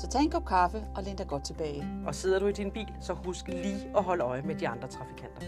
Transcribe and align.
Så 0.00 0.08
tag 0.08 0.22
en 0.22 0.30
kop 0.30 0.46
kaffe 0.46 0.86
og 0.94 1.02
læn 1.02 1.16
dig 1.16 1.28
godt 1.28 1.44
tilbage. 1.44 2.02
Og 2.06 2.14
sidder 2.14 2.38
du 2.38 2.46
i 2.46 2.52
din 2.52 2.72
bil, 2.72 2.94
så 3.00 3.12
husk 3.12 3.48
lige 3.48 3.96
at 3.96 4.04
holde 4.04 4.24
øje 4.24 4.42
med 4.42 4.54
de 4.54 4.68
andre 4.68 4.88
trafikanter. 4.88 5.40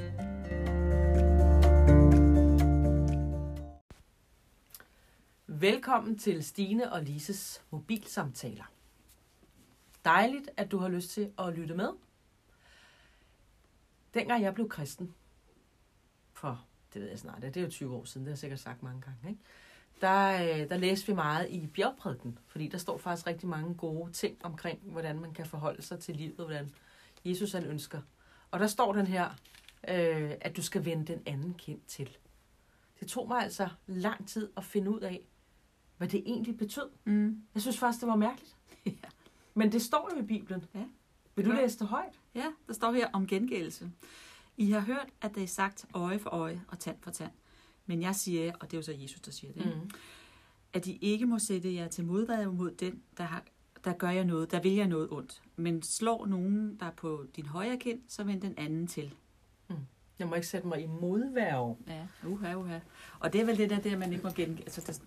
Velkommen 5.47 6.19
til 6.19 6.45
Stine 6.45 6.93
og 6.93 7.03
Lises 7.03 7.63
mobilsamtaler. 7.71 8.65
Dejligt, 10.05 10.51
at 10.57 10.71
du 10.71 10.79
har 10.79 10.89
lyst 10.89 11.11
til 11.11 11.33
at 11.39 11.55
lytte 11.55 11.75
med. 11.75 11.89
Dengang 14.15 14.43
jeg 14.43 14.55
blev 14.55 14.69
kristen, 14.69 15.15
for 16.33 16.65
det 16.95 17.03
ved 17.03 17.09
jeg 17.09 17.19
snart, 17.19 17.43
det 17.43 17.57
er 17.57 17.61
jo 17.61 17.71
20 17.71 17.97
år 17.97 18.05
siden, 18.05 18.25
det 18.25 18.31
har 18.31 18.33
jeg 18.33 18.39
sikkert 18.39 18.61
sagt 18.61 18.83
mange 18.83 19.01
gange, 19.01 19.29
ikke? 19.29 19.41
Der, 20.03 20.43
øh, 20.43 20.69
der 20.69 20.77
læste 20.77 21.07
vi 21.07 21.13
meget 21.13 21.51
i 21.51 21.67
bjergprædiken, 21.67 22.39
fordi 22.47 22.69
der 22.69 22.79
står 22.79 22.99
faktisk 22.99 23.27
rigtig 23.27 23.49
mange 23.49 23.75
gode 23.75 24.13
ting 24.13 24.45
omkring, 24.45 24.79
hvordan 24.83 25.21
man 25.21 25.33
kan 25.33 25.47
forholde 25.47 25.83
sig 25.83 25.99
til 25.99 26.17
livet, 26.17 26.35
hvordan 26.37 26.71
Jesus 27.25 27.53
han 27.53 27.65
ønsker. 27.65 28.01
Og 28.51 28.61
der 28.61 28.67
står 28.67 28.93
den 28.93 29.07
her, 29.07 29.29
øh, 29.89 30.33
at 30.41 30.57
du 30.57 30.63
skal 30.63 30.85
vende 30.85 31.07
den 31.13 31.23
anden 31.27 31.55
kind 31.55 31.81
til. 31.87 32.17
Det 33.01 33.09
tog 33.09 33.29
mig 33.29 33.43
altså 33.43 33.69
lang 33.87 34.29
tid 34.29 34.51
at 34.57 34.65
finde 34.65 34.91
ud 34.91 35.01
af, 35.01 35.21
hvad 35.99 36.09
det 36.09 36.23
egentlig 36.27 36.59
betød. 36.59 36.91
Mm. 37.05 37.43
Jeg 37.55 37.63
synes 37.63 37.79
faktisk, 37.79 38.01
det 38.01 38.09
var 38.09 38.17
mærkeligt. 38.17 38.57
Ja. 38.87 38.93
Men 39.55 39.73
det 39.73 39.83
står 39.83 40.11
jo 40.15 40.23
i 40.23 40.27
Bibelen. 40.27 40.65
Ja. 40.75 40.85
Vil 41.37 41.45
du 41.45 41.51
Ja. 41.53 41.61
læse 41.61 41.79
det 41.79 41.87
højt? 41.89 42.21
ja, 42.35 42.47
der 42.67 42.73
står 42.73 42.93
her 42.93 43.09
om 43.13 43.27
gengældelse. 43.27 43.91
I 44.57 44.71
har 44.71 44.81
hørt, 44.81 45.07
at 45.21 45.35
det 45.35 45.43
er 45.43 45.47
sagt 45.47 45.87
øje 45.95 46.19
for 46.19 46.31
øje 46.31 46.63
og 46.69 46.79
tand 46.79 46.97
for 47.03 47.11
tand. 47.11 47.31
Men 47.87 48.03
jeg 48.03 48.15
siger 48.15 48.53
og 48.61 48.71
det 48.71 48.77
er 48.77 48.79
jo 48.79 48.83
så 48.83 48.93
Jesus, 48.93 49.21
der 49.21 49.31
siger 49.31 49.53
det, 49.53 49.67
mm. 49.67 49.91
at 50.73 50.87
I 50.87 50.99
ikke 51.01 51.27
må 51.27 51.39
sætte 51.39 51.75
jer 51.75 51.89
til 51.89 52.05
modværge 52.05 52.53
mod 52.53 52.71
den, 52.71 53.03
der, 53.19 53.25
har, 53.25 53.45
der 53.85 53.93
gør 53.93 54.11
jer 54.11 54.25
noget, 54.25 54.51
der 54.51 54.61
vil 54.61 54.73
jer 54.73 54.87
noget 54.87 55.09
ondt. 55.11 55.43
Men 55.57 55.83
slår 55.83 56.27
nogen, 56.27 56.77
der 56.81 56.87
er 56.87 56.91
på 56.91 57.27
din 57.37 57.47
højre 57.47 57.77
kind, 57.77 58.01
så 58.09 58.25
vend 58.25 58.41
den 58.41 58.55
anden 58.57 58.87
til. 58.87 59.15
Jeg 60.19 60.29
må 60.29 60.35
ikke 60.35 60.47
sætte 60.47 60.69
mig 60.69 60.83
i 60.83 60.87
modværge. 60.87 61.77
Ja, 61.89 62.07
uha, 62.27 62.55
uha. 62.55 62.79
Og 63.19 63.33
det 63.33 63.41
er 63.41 63.45
vel 63.45 63.59
det 63.59 63.71
der, 63.71 63.81
der 63.81 63.97
man 63.97 64.13
ikke 64.13 64.25
må 64.25 64.31
gengælde. 64.31 64.63
Altså, 64.63 65.01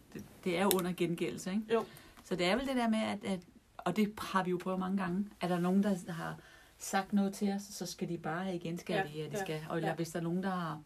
det, 0.43 0.57
er 0.57 0.63
jo 0.63 0.69
under 0.75 0.93
gengældelse, 0.93 1.51
ikke? 1.51 1.73
Jo. 1.73 1.85
Så 2.23 2.35
det 2.35 2.45
er 2.45 2.55
vel 2.55 2.67
det 2.67 2.75
der 2.75 2.89
med, 2.89 2.99
at, 2.99 3.23
at 3.23 3.39
og 3.77 3.95
det 3.95 4.13
har 4.17 4.43
vi 4.43 4.51
jo 4.51 4.57
prøvet 4.57 4.79
mange 4.79 4.97
gange, 4.97 5.25
at 5.41 5.49
der 5.49 5.55
er 5.55 5.59
nogen, 5.59 5.83
der 5.83 6.11
har 6.11 6.37
sagt 6.77 7.13
noget 7.13 7.33
til 7.33 7.51
os, 7.51 7.61
så 7.61 7.85
skal 7.85 8.09
de 8.09 8.17
bare 8.17 8.43
have 8.43 8.55
igen, 8.55 8.77
skal 8.77 8.93
Ja, 8.93 9.03
de, 9.03 9.17
ja, 9.17 9.23
de 9.23 9.37
ja, 9.37 9.43
skal. 9.43 9.61
Og 9.69 9.81
ja. 9.81 9.95
hvis 9.95 10.09
der 10.09 10.19
er 10.19 10.23
nogen, 10.23 10.43
der 10.43 10.49
har 10.49 10.81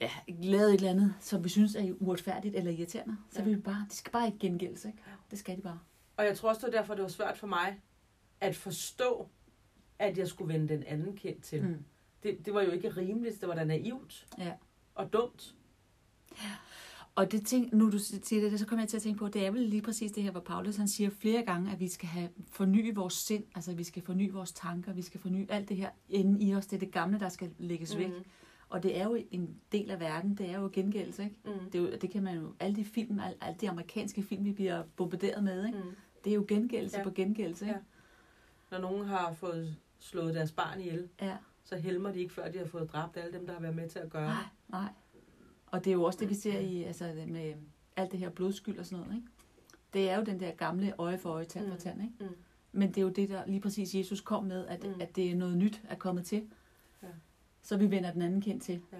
ja, 0.00 0.10
lavet 0.28 0.68
et 0.68 0.74
eller 0.74 0.90
andet, 0.90 1.14
som 1.20 1.44
vi 1.44 1.48
synes 1.48 1.74
er 1.74 1.92
uretfærdigt 2.00 2.56
eller 2.56 2.70
irriterende, 2.70 3.16
så 3.30 3.38
Ja. 3.38 3.44
vil 3.44 3.56
vi 3.56 3.60
bare, 3.60 3.86
de 3.90 3.96
skal 3.96 4.12
bare 4.12 4.26
ikke 4.26 4.38
gengældes, 4.38 4.84
ikke? 4.84 4.98
Det 5.30 5.38
skal 5.38 5.56
de 5.56 5.62
bare. 5.62 5.78
Og 6.16 6.24
jeg 6.24 6.36
tror 6.38 6.48
også, 6.48 6.66
det 6.66 6.72
var 6.74 6.80
derfor, 6.80 6.94
det 6.94 7.02
var 7.02 7.08
svært 7.08 7.38
for 7.38 7.46
mig 7.46 7.80
at 8.40 8.56
forstå, 8.56 9.28
at 9.98 10.18
jeg 10.18 10.28
skulle 10.28 10.54
vende 10.54 10.68
den 10.68 10.82
anden 10.86 11.16
kendt 11.16 11.42
til. 11.44 11.62
Mm. 11.62 11.84
Det, 12.22 12.46
det 12.46 12.54
var 12.54 12.62
jo 12.62 12.70
ikke 12.70 12.88
rimeligt, 12.96 13.40
det 13.40 13.48
var 13.48 13.54
da 13.54 13.64
naivt 13.64 14.26
Ja. 14.38 14.52
og 14.94 15.12
dumt. 15.12 15.54
Og 17.14 17.32
det 17.32 17.46
ting, 17.46 17.74
nu 17.76 17.90
du 17.92 17.98
siger 17.98 18.50
det, 18.50 18.58
så 18.60 18.66
kommer 18.66 18.82
jeg 18.82 18.88
til 18.88 18.96
at 18.96 19.02
tænke 19.02 19.18
på, 19.18 19.28
det 19.28 19.46
er 19.46 19.50
vel 19.50 19.62
lige 19.62 19.82
præcis 19.82 20.12
det 20.12 20.22
her, 20.22 20.30
hvor 20.30 20.40
Paulus 20.40 20.76
han 20.76 20.88
siger 20.88 21.10
flere 21.10 21.42
gange, 21.42 21.72
at 21.72 21.80
vi 21.80 21.88
skal 21.88 22.08
have 22.08 22.28
forny 22.50 22.94
vores 22.94 23.14
sind, 23.14 23.44
altså 23.54 23.74
vi 23.74 23.84
skal 23.84 24.02
forny 24.02 24.30
vores 24.32 24.52
tanker, 24.52 24.92
vi 24.92 25.02
skal 25.02 25.20
forny 25.20 25.46
alt 25.50 25.68
det 25.68 25.76
her 25.76 25.90
inden 26.08 26.40
i 26.42 26.54
os, 26.54 26.66
det 26.66 26.76
er 26.76 26.80
det 26.80 26.92
gamle, 26.92 27.20
der 27.20 27.28
skal 27.28 27.50
lægges 27.58 27.98
væk. 27.98 28.10
Og 28.70 28.82
det 28.82 28.98
er 28.98 29.04
jo 29.04 29.18
en 29.30 29.56
del 29.72 29.90
af 29.90 30.00
verden, 30.00 30.34
det 30.34 30.50
er 30.50 30.60
jo 30.60 30.70
gengældelse, 30.72 31.24
ikke? 31.24 31.36
Mm. 31.44 31.70
Det, 31.72 31.74
er 31.74 31.82
jo, 31.82 31.90
det 32.00 32.10
kan 32.10 32.22
man 32.22 32.36
jo, 32.36 32.54
alle 32.60 32.76
de 32.76 32.84
film, 32.84 33.20
alle, 33.20 33.36
alle 33.40 33.56
de 33.60 33.70
amerikanske 33.70 34.22
film, 34.22 34.44
vi 34.44 34.52
bliver 34.52 34.82
bombarderet 34.96 35.44
med, 35.44 35.66
ikke? 35.66 35.78
Mm. 35.78 35.84
Det 36.24 36.30
er 36.30 36.34
jo 36.34 36.44
gengældelse 36.48 36.96
Ja. 36.96 37.00
ja. 37.00 37.08
på 37.08 37.14
gengældelse, 37.14 37.66
ikke? 37.66 37.80
Når 38.70 38.78
nogen 38.78 39.04
har 39.06 39.32
fået 39.32 39.76
slået 39.98 40.34
deres 40.34 40.52
barn 40.52 40.80
ihjel, 40.80 41.08
Ja. 41.22 41.36
så 41.64 41.76
helmer 41.76 42.12
de 42.12 42.18
ikke, 42.18 42.32
før 42.34 42.50
de 42.50 42.58
har 42.58 42.66
fået 42.66 42.92
dræbt 42.92 43.16
alle 43.16 43.32
dem, 43.32 43.46
der 43.46 43.52
har 43.52 43.60
været 43.60 43.76
med 43.76 43.88
til 43.88 43.98
at 43.98 44.10
gøre 44.10 44.26
Nej, 44.28 44.44
nej. 44.68 44.88
Og 45.66 45.84
det 45.84 45.90
er 45.90 45.94
jo 45.94 46.02
også 46.02 46.18
det, 46.18 46.28
vi 46.28 46.34
ser 46.34 46.58
i, 46.58 46.82
altså 46.82 47.12
med 47.28 47.54
alt 47.96 48.12
det 48.12 48.18
her 48.20 48.30
blodskyld 48.30 48.78
og 48.78 48.86
sådan 48.86 49.04
noget, 49.04 49.16
ikke? 49.16 49.28
Det 49.92 50.10
er 50.10 50.16
jo 50.18 50.24
den 50.24 50.40
der 50.40 50.50
gamle 50.50 50.94
øje 50.98 51.18
for 51.18 51.30
øje, 51.30 51.44
tand 51.44 51.66
for 51.66 51.74
Mm. 51.74 51.80
tand, 51.80 52.02
ikke? 52.02 52.14
Mm. 52.20 52.26
Men 52.72 52.88
det 52.88 52.98
er 52.98 53.02
jo 53.02 53.08
det, 53.08 53.28
der 53.28 53.46
lige 53.46 53.60
præcis 53.60 53.94
Jesus 53.94 54.20
kom 54.20 54.44
med, 54.44 54.66
at, 54.66 54.82
Mm. 54.84 54.88
mm. 54.88 55.00
at 55.00 55.16
det 55.16 55.30
er 55.30 55.34
noget 55.34 55.56
nyt 55.56 55.82
er 55.88 55.94
kommet 55.94 56.24
til. 56.26 56.48
Ja. 57.60 57.66
Så 57.66 57.76
vi 57.76 57.90
vender 57.90 58.12
den 58.12 58.22
anden 58.22 58.40
kendt 58.40 58.62
til. 58.62 58.82
Ja. 58.92 58.98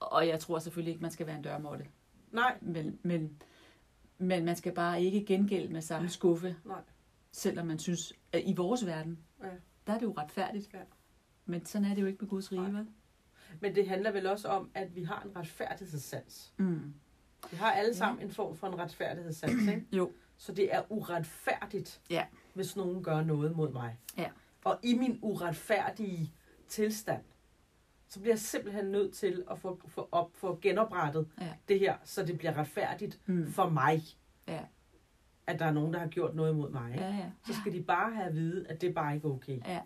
Og 0.00 0.28
jeg 0.28 0.40
tror 0.40 0.58
selvfølgelig 0.58 0.90
ikke, 0.92 1.02
man 1.02 1.10
skal 1.10 1.26
være 1.26 1.36
en 1.36 1.42
dørmåtte. 1.42 1.86
Nej, 2.32 2.58
Men, 2.60 2.98
men, 3.02 3.42
men 4.18 4.44
man 4.44 4.56
skal 4.56 4.74
bare 4.74 5.02
ikke 5.02 5.24
gengælde 5.26 5.72
med 5.72 5.80
samme 5.82 6.08
skuffe, 6.08 6.56
nej. 6.64 6.80
selvom 7.32 7.66
man 7.66 7.78
synes, 7.78 8.12
at 8.32 8.42
i 8.46 8.54
vores 8.56 8.86
verden, 8.86 9.18
Ja. 9.42 9.48
der 9.86 9.92
er 9.92 9.98
det 9.98 10.06
jo 10.06 10.14
retfærdigt. 10.18 10.70
Ja. 10.74 10.78
Men 11.46 11.66
sådan 11.66 11.84
er 11.90 11.94
det 11.94 12.02
jo 12.02 12.06
ikke 12.06 12.18
med 12.20 12.28
Guds 12.28 12.52
rige, 12.52 12.72
vel? 12.74 12.86
Men 13.60 13.74
det 13.74 13.88
handler 13.88 14.10
vel 14.12 14.26
også 14.26 14.48
om, 14.48 14.70
at 14.74 14.96
vi 14.96 15.02
har 15.02 15.22
en 15.22 15.36
retfærdighedssans. 15.36 16.52
Mm. 16.56 16.94
Vi 17.50 17.56
har 17.56 17.72
alle 17.72 17.88
Ja. 17.90 17.96
sammen 17.96 18.22
en 18.22 18.30
form 18.30 18.56
for 18.56 18.66
en 18.66 18.78
retfærdighedssans, 18.78 19.68
ikke? 19.68 19.86
Jo. 19.98 20.12
Så 20.36 20.52
det 20.52 20.74
er 20.74 20.82
uretfærdigt, 20.88 22.00
Ja. 22.10 22.26
hvis 22.54 22.76
nogen 22.76 23.02
gør 23.02 23.22
noget 23.22 23.56
mod 23.56 23.72
mig. 23.72 23.98
Ja. 24.16 24.30
Og 24.64 24.78
i 24.82 24.94
min 24.94 25.18
uretfærdige 25.22 26.32
tilstand, 26.68 27.22
så 28.08 28.20
bliver 28.20 28.32
jeg 28.32 28.38
simpelthen 28.38 28.84
nødt 28.84 29.14
til 29.14 29.44
at 29.50 29.58
få, 29.58 29.80
få, 29.88 30.08
op, 30.12 30.30
få 30.34 30.58
genoprettet 30.62 31.28
Ja. 31.40 31.52
det 31.68 31.78
her, 31.80 31.96
så 32.04 32.22
det 32.26 32.38
bliver 32.38 32.56
retfærdigt 32.58 33.20
Mm. 33.26 33.52
for 33.52 33.68
mig, 33.68 34.02
Ja. 34.48 34.60
at 35.46 35.58
der 35.58 35.64
er 35.64 35.72
nogen, 35.72 35.92
der 35.92 35.98
har 36.00 36.06
gjort 36.08 36.34
noget 36.34 36.56
mod 36.56 36.70
mig. 36.70 36.94
Ja, 36.96 37.06
ja. 37.16 37.30
Så 37.46 37.60
skal 37.60 37.72
de 37.72 37.82
bare 37.82 38.14
have 38.14 38.26
at 38.26 38.34
vide, 38.34 38.66
at 38.68 38.80
det 38.80 38.88
er 38.88 38.92
bare 38.92 39.14
ikke 39.14 39.28
okay. 39.28 39.60
Ja. 39.66 39.80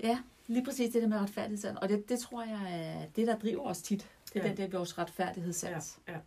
Ja, 0.00 0.18
lige 0.46 0.64
præcis 0.64 0.92
det 0.92 1.02
der 1.02 1.08
med 1.08 1.18
retfærdighedssans. 1.18 1.78
Og 1.82 1.88
det, 1.88 2.08
det 2.08 2.18
tror 2.18 2.42
jeg 2.44 2.84
er 3.02 3.06
det, 3.16 3.26
der 3.26 3.38
driver 3.38 3.62
os 3.62 3.82
tit. 3.82 4.10
Det 4.32 4.36
er 4.42 4.48
ja. 4.48 4.54
den 4.54 4.56
der 4.70 4.78
vores 4.78 4.98
retfærdighedssans. 4.98 5.98
Ja, 6.08 6.12
ja. 6.12 6.18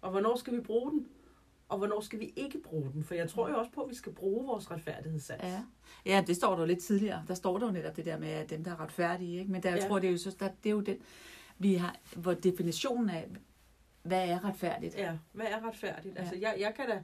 Og 0.00 0.10
hvornår 0.10 0.36
skal 0.36 0.52
vi 0.56 0.60
bruge 0.60 0.90
den? 0.90 1.08
Og 1.70 1.78
hvornår 1.78 2.00
skal 2.00 2.20
vi 2.20 2.32
ikke 2.36 2.58
bruge 2.62 2.92
den? 2.92 3.04
For 3.04 3.14
jeg 3.14 3.28
tror 3.30 3.48
jo 3.48 3.58
også 3.58 3.70
på, 3.70 3.80
at 3.82 3.90
vi 3.90 3.94
skal 3.94 4.12
bruge 4.12 4.46
vores 4.46 4.70
retfærdighedssans. 4.70 5.42
Ja. 5.42 5.62
ja, 6.06 6.24
det 6.26 6.36
står 6.36 6.52
der 6.54 6.58
jo 6.60 6.66
lidt 6.66 6.78
tidligere. 6.82 7.24
Der 7.28 7.34
står 7.34 7.58
der 7.58 7.66
jo 7.66 7.72
netop 7.72 7.96
det 7.96 8.04
der 8.04 8.18
med, 8.18 8.28
at 8.28 8.50
dem, 8.50 8.64
der 8.64 8.70
er 8.70 8.80
retfærdige. 8.80 9.38
Ikke? 9.38 9.52
Men 9.52 9.62
der, 9.62 9.70
jeg 9.70 9.78
Ja. 9.78 9.88
tror, 9.88 9.98
det 9.98 10.08
er 10.08 10.12
jo, 10.12 10.18
så, 10.18 10.36
der, 10.40 10.48
det 10.64 10.66
er 10.70 10.74
jo 10.74 10.80
den, 10.80 10.96
vi 11.58 11.74
har, 11.74 11.96
hvor 12.16 12.34
definitionen 12.34 13.10
af, 13.10 13.28
hvad 14.02 14.28
er 14.28 14.44
retfærdigt? 14.44 14.94
Ja, 14.98 15.18
hvad 15.32 15.46
er 15.46 15.68
retfærdigt? 15.68 16.14
Ja. 16.14 16.20
Altså, 16.20 16.34
jeg, 16.36 16.56
jeg, 16.60 16.74
kan 16.76 16.88
da, 16.88 17.02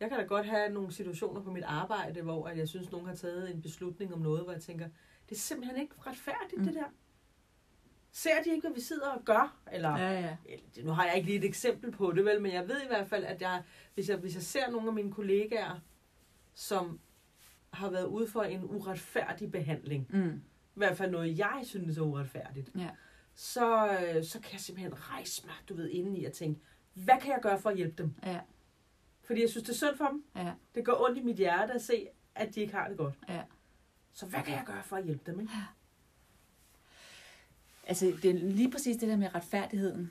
jeg 0.00 0.08
kan 0.08 0.18
da 0.18 0.24
godt 0.24 0.46
have 0.46 0.72
nogle 0.72 0.92
situationer 0.92 1.40
på 1.42 1.50
mit 1.50 1.64
arbejde, 1.64 2.22
hvor 2.22 2.46
at 2.46 2.58
jeg 2.58 2.68
synes, 2.68 2.90
nogen 2.92 3.06
har 3.06 3.14
taget 3.14 3.54
en 3.54 3.62
beslutning 3.62 4.14
om 4.14 4.20
noget, 4.20 4.42
hvor 4.44 4.52
jeg 4.52 4.62
tænker, 4.62 4.88
det 5.28 5.34
er 5.34 5.40
simpelthen 5.40 5.80
ikke 5.80 5.94
retfærdigt. 6.06 6.58
Mm. 6.58 6.64
det 6.64 6.74
der. 6.74 6.84
Ser 8.12 8.42
de 8.44 8.50
ikke, 8.50 8.60
hvad 8.68 8.74
vi 8.74 8.80
sidder 8.80 9.08
og 9.08 9.24
gør? 9.24 9.56
Eller, 9.72 9.98
Ja, 9.98 10.20
ja. 10.20 10.36
eller, 10.46 10.84
nu 10.84 10.90
har 10.92 11.04
jeg 11.06 11.14
ikke 11.16 11.26
lige 11.26 11.38
et 11.38 11.44
eksempel 11.44 11.90
på 11.92 12.12
det, 12.12 12.24
vel, 12.24 12.42
men 12.42 12.52
jeg 12.52 12.68
ved 12.68 12.82
i 12.82 12.86
hvert 12.86 13.08
fald, 13.08 13.24
at 13.24 13.40
jeg, 13.42 13.62
hvis, 13.94 14.08
jeg, 14.08 14.16
hvis 14.16 14.34
jeg 14.34 14.42
ser 14.42 14.70
nogle 14.70 14.88
af 14.88 14.94
mine 14.94 15.12
kollegaer, 15.12 15.80
som 16.54 17.00
har 17.72 17.90
været 17.90 18.06
ude 18.06 18.28
for 18.28 18.42
en 18.42 18.64
uretfærdig 18.64 19.52
behandling, 19.52 20.06
Mm. 20.10 20.36
i 20.74 20.78
hvert 20.78 20.96
fald 20.96 21.10
noget, 21.10 21.38
jeg 21.38 21.60
synes 21.64 21.98
er 21.98 22.02
uretfærdigt, 22.02 22.70
Ja. 22.78 22.90
så, 23.34 23.86
øh, 23.98 24.24
så 24.24 24.40
kan 24.40 24.52
jeg 24.52 24.60
simpelthen 24.60 24.94
rejse 25.10 25.46
mig, 25.46 25.54
du 25.68 25.74
ved, 25.74 25.88
indeni 25.88 26.24
og 26.24 26.32
tænke, 26.32 26.60
hvad 26.94 27.20
kan 27.20 27.30
jeg 27.32 27.38
gøre 27.42 27.58
for 27.60 27.70
at 27.70 27.76
hjælpe 27.76 28.02
dem? 28.02 28.14
Ja, 28.26 28.40
Fordi 29.24 29.40
jeg 29.40 29.50
synes, 29.50 29.64
det 29.64 29.72
er 29.72 29.76
synd 29.76 29.96
for 29.96 30.06
dem. 30.06 30.24
ja, 30.36 30.52
Det 30.74 30.84
går 30.84 31.04
ondt 31.08 31.18
i 31.18 31.22
mit 31.22 31.36
hjerte 31.36 31.72
at 31.72 31.82
se, 31.82 32.06
at 32.34 32.54
de 32.54 32.60
ikke 32.60 32.74
har 32.74 32.88
det 32.88 32.96
godt. 32.96 33.14
ja. 33.28 33.42
Så 34.12 34.26
hvad 34.26 34.40
kan 34.42 34.54
jeg 34.54 34.62
gøre 34.66 34.82
for 34.82 34.96
at 34.96 35.04
hjælpe 35.04 35.30
dem? 35.30 35.40
Ikke? 35.40 35.52
Altså, 37.90 38.12
det 38.22 38.30
er 38.30 38.34
lige 38.34 38.70
præcis 38.70 38.96
det 38.96 39.08
der 39.08 39.16
med 39.16 39.34
retfærdigheden. 39.34 40.10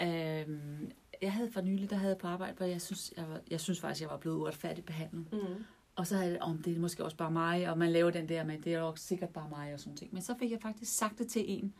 Øhm, 0.00 0.90
jeg 1.22 1.32
havde 1.32 1.50
for 1.50 1.60
nylig, 1.60 1.90
der 1.90 1.96
havde 1.96 2.10
jeg 2.10 2.18
på 2.18 2.26
arbejde, 2.26 2.56
hvor 2.56 2.66
jeg 2.66 2.80
synes, 2.80 3.12
jeg, 3.16 3.28
var, 3.28 3.40
jeg 3.50 3.60
synes 3.60 3.80
faktisk, 3.80 4.00
jeg 4.00 4.10
var 4.10 4.16
blevet 4.16 4.36
uretfærdigt 4.36 4.86
behandlet. 4.86 5.32
Mm. 5.32 5.64
Og 5.96 6.06
så 6.06 6.16
havde 6.16 6.32
jeg, 6.32 6.40
om 6.40 6.62
det 6.62 6.76
er 6.76 6.80
måske 6.80 7.04
også 7.04 7.16
bare 7.16 7.30
mig, 7.30 7.70
og 7.70 7.78
man 7.78 7.92
laver 7.92 8.10
den 8.10 8.28
der 8.28 8.44
med, 8.44 8.58
det 8.58 8.74
er 8.74 8.78
jo 8.78 8.96
sikkert 8.96 9.30
bare 9.30 9.48
mig 9.48 9.74
og 9.74 9.80
sådan 9.80 9.96
ting. 9.96 10.14
Men 10.14 10.22
så 10.22 10.34
fik 10.38 10.50
jeg 10.50 10.60
faktisk 10.62 10.96
sagt 10.96 11.18
det 11.18 11.28
til 11.28 11.44
en, 11.46 11.74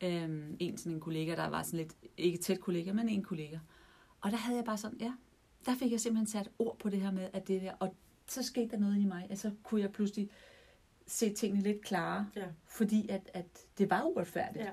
øhm, 0.00 0.56
en 0.58 0.78
sådan 0.78 0.92
en 0.92 1.00
kollega, 1.00 1.36
der 1.36 1.48
var 1.48 1.62
sådan 1.62 1.78
lidt, 1.78 1.94
ikke 2.16 2.38
tæt 2.38 2.60
kollega, 2.60 2.92
men 2.92 3.08
en 3.08 3.22
kollega. 3.22 3.58
Og 4.20 4.30
der 4.30 4.36
havde 4.36 4.56
jeg 4.56 4.64
bare 4.64 4.78
sådan, 4.78 4.98
ja, 5.00 5.12
der 5.66 5.74
fik 5.74 5.92
jeg 5.92 6.00
simpelthen 6.00 6.26
sat 6.26 6.50
ord 6.58 6.78
på 6.78 6.88
det 6.88 7.00
her 7.00 7.10
med, 7.10 7.28
at 7.32 7.48
det 7.48 7.62
der, 7.62 7.72
og 7.78 7.94
så 8.26 8.42
skete 8.42 8.70
der 8.70 8.78
noget 8.78 9.00
i 9.00 9.04
mig. 9.04 9.26
Altså 9.30 9.50
kunne 9.62 9.80
jeg 9.80 9.92
pludselig 9.92 10.30
se 11.10 11.32
tingene 11.34 11.62
lidt 11.62 11.84
klarere. 11.84 12.26
Ja. 12.36 12.44
Fordi 12.66 13.08
at, 13.08 13.30
at 13.34 13.46
det 13.78 13.90
var 13.90 14.02
uretfærdigt. 14.02 14.64
Ja. 14.64 14.70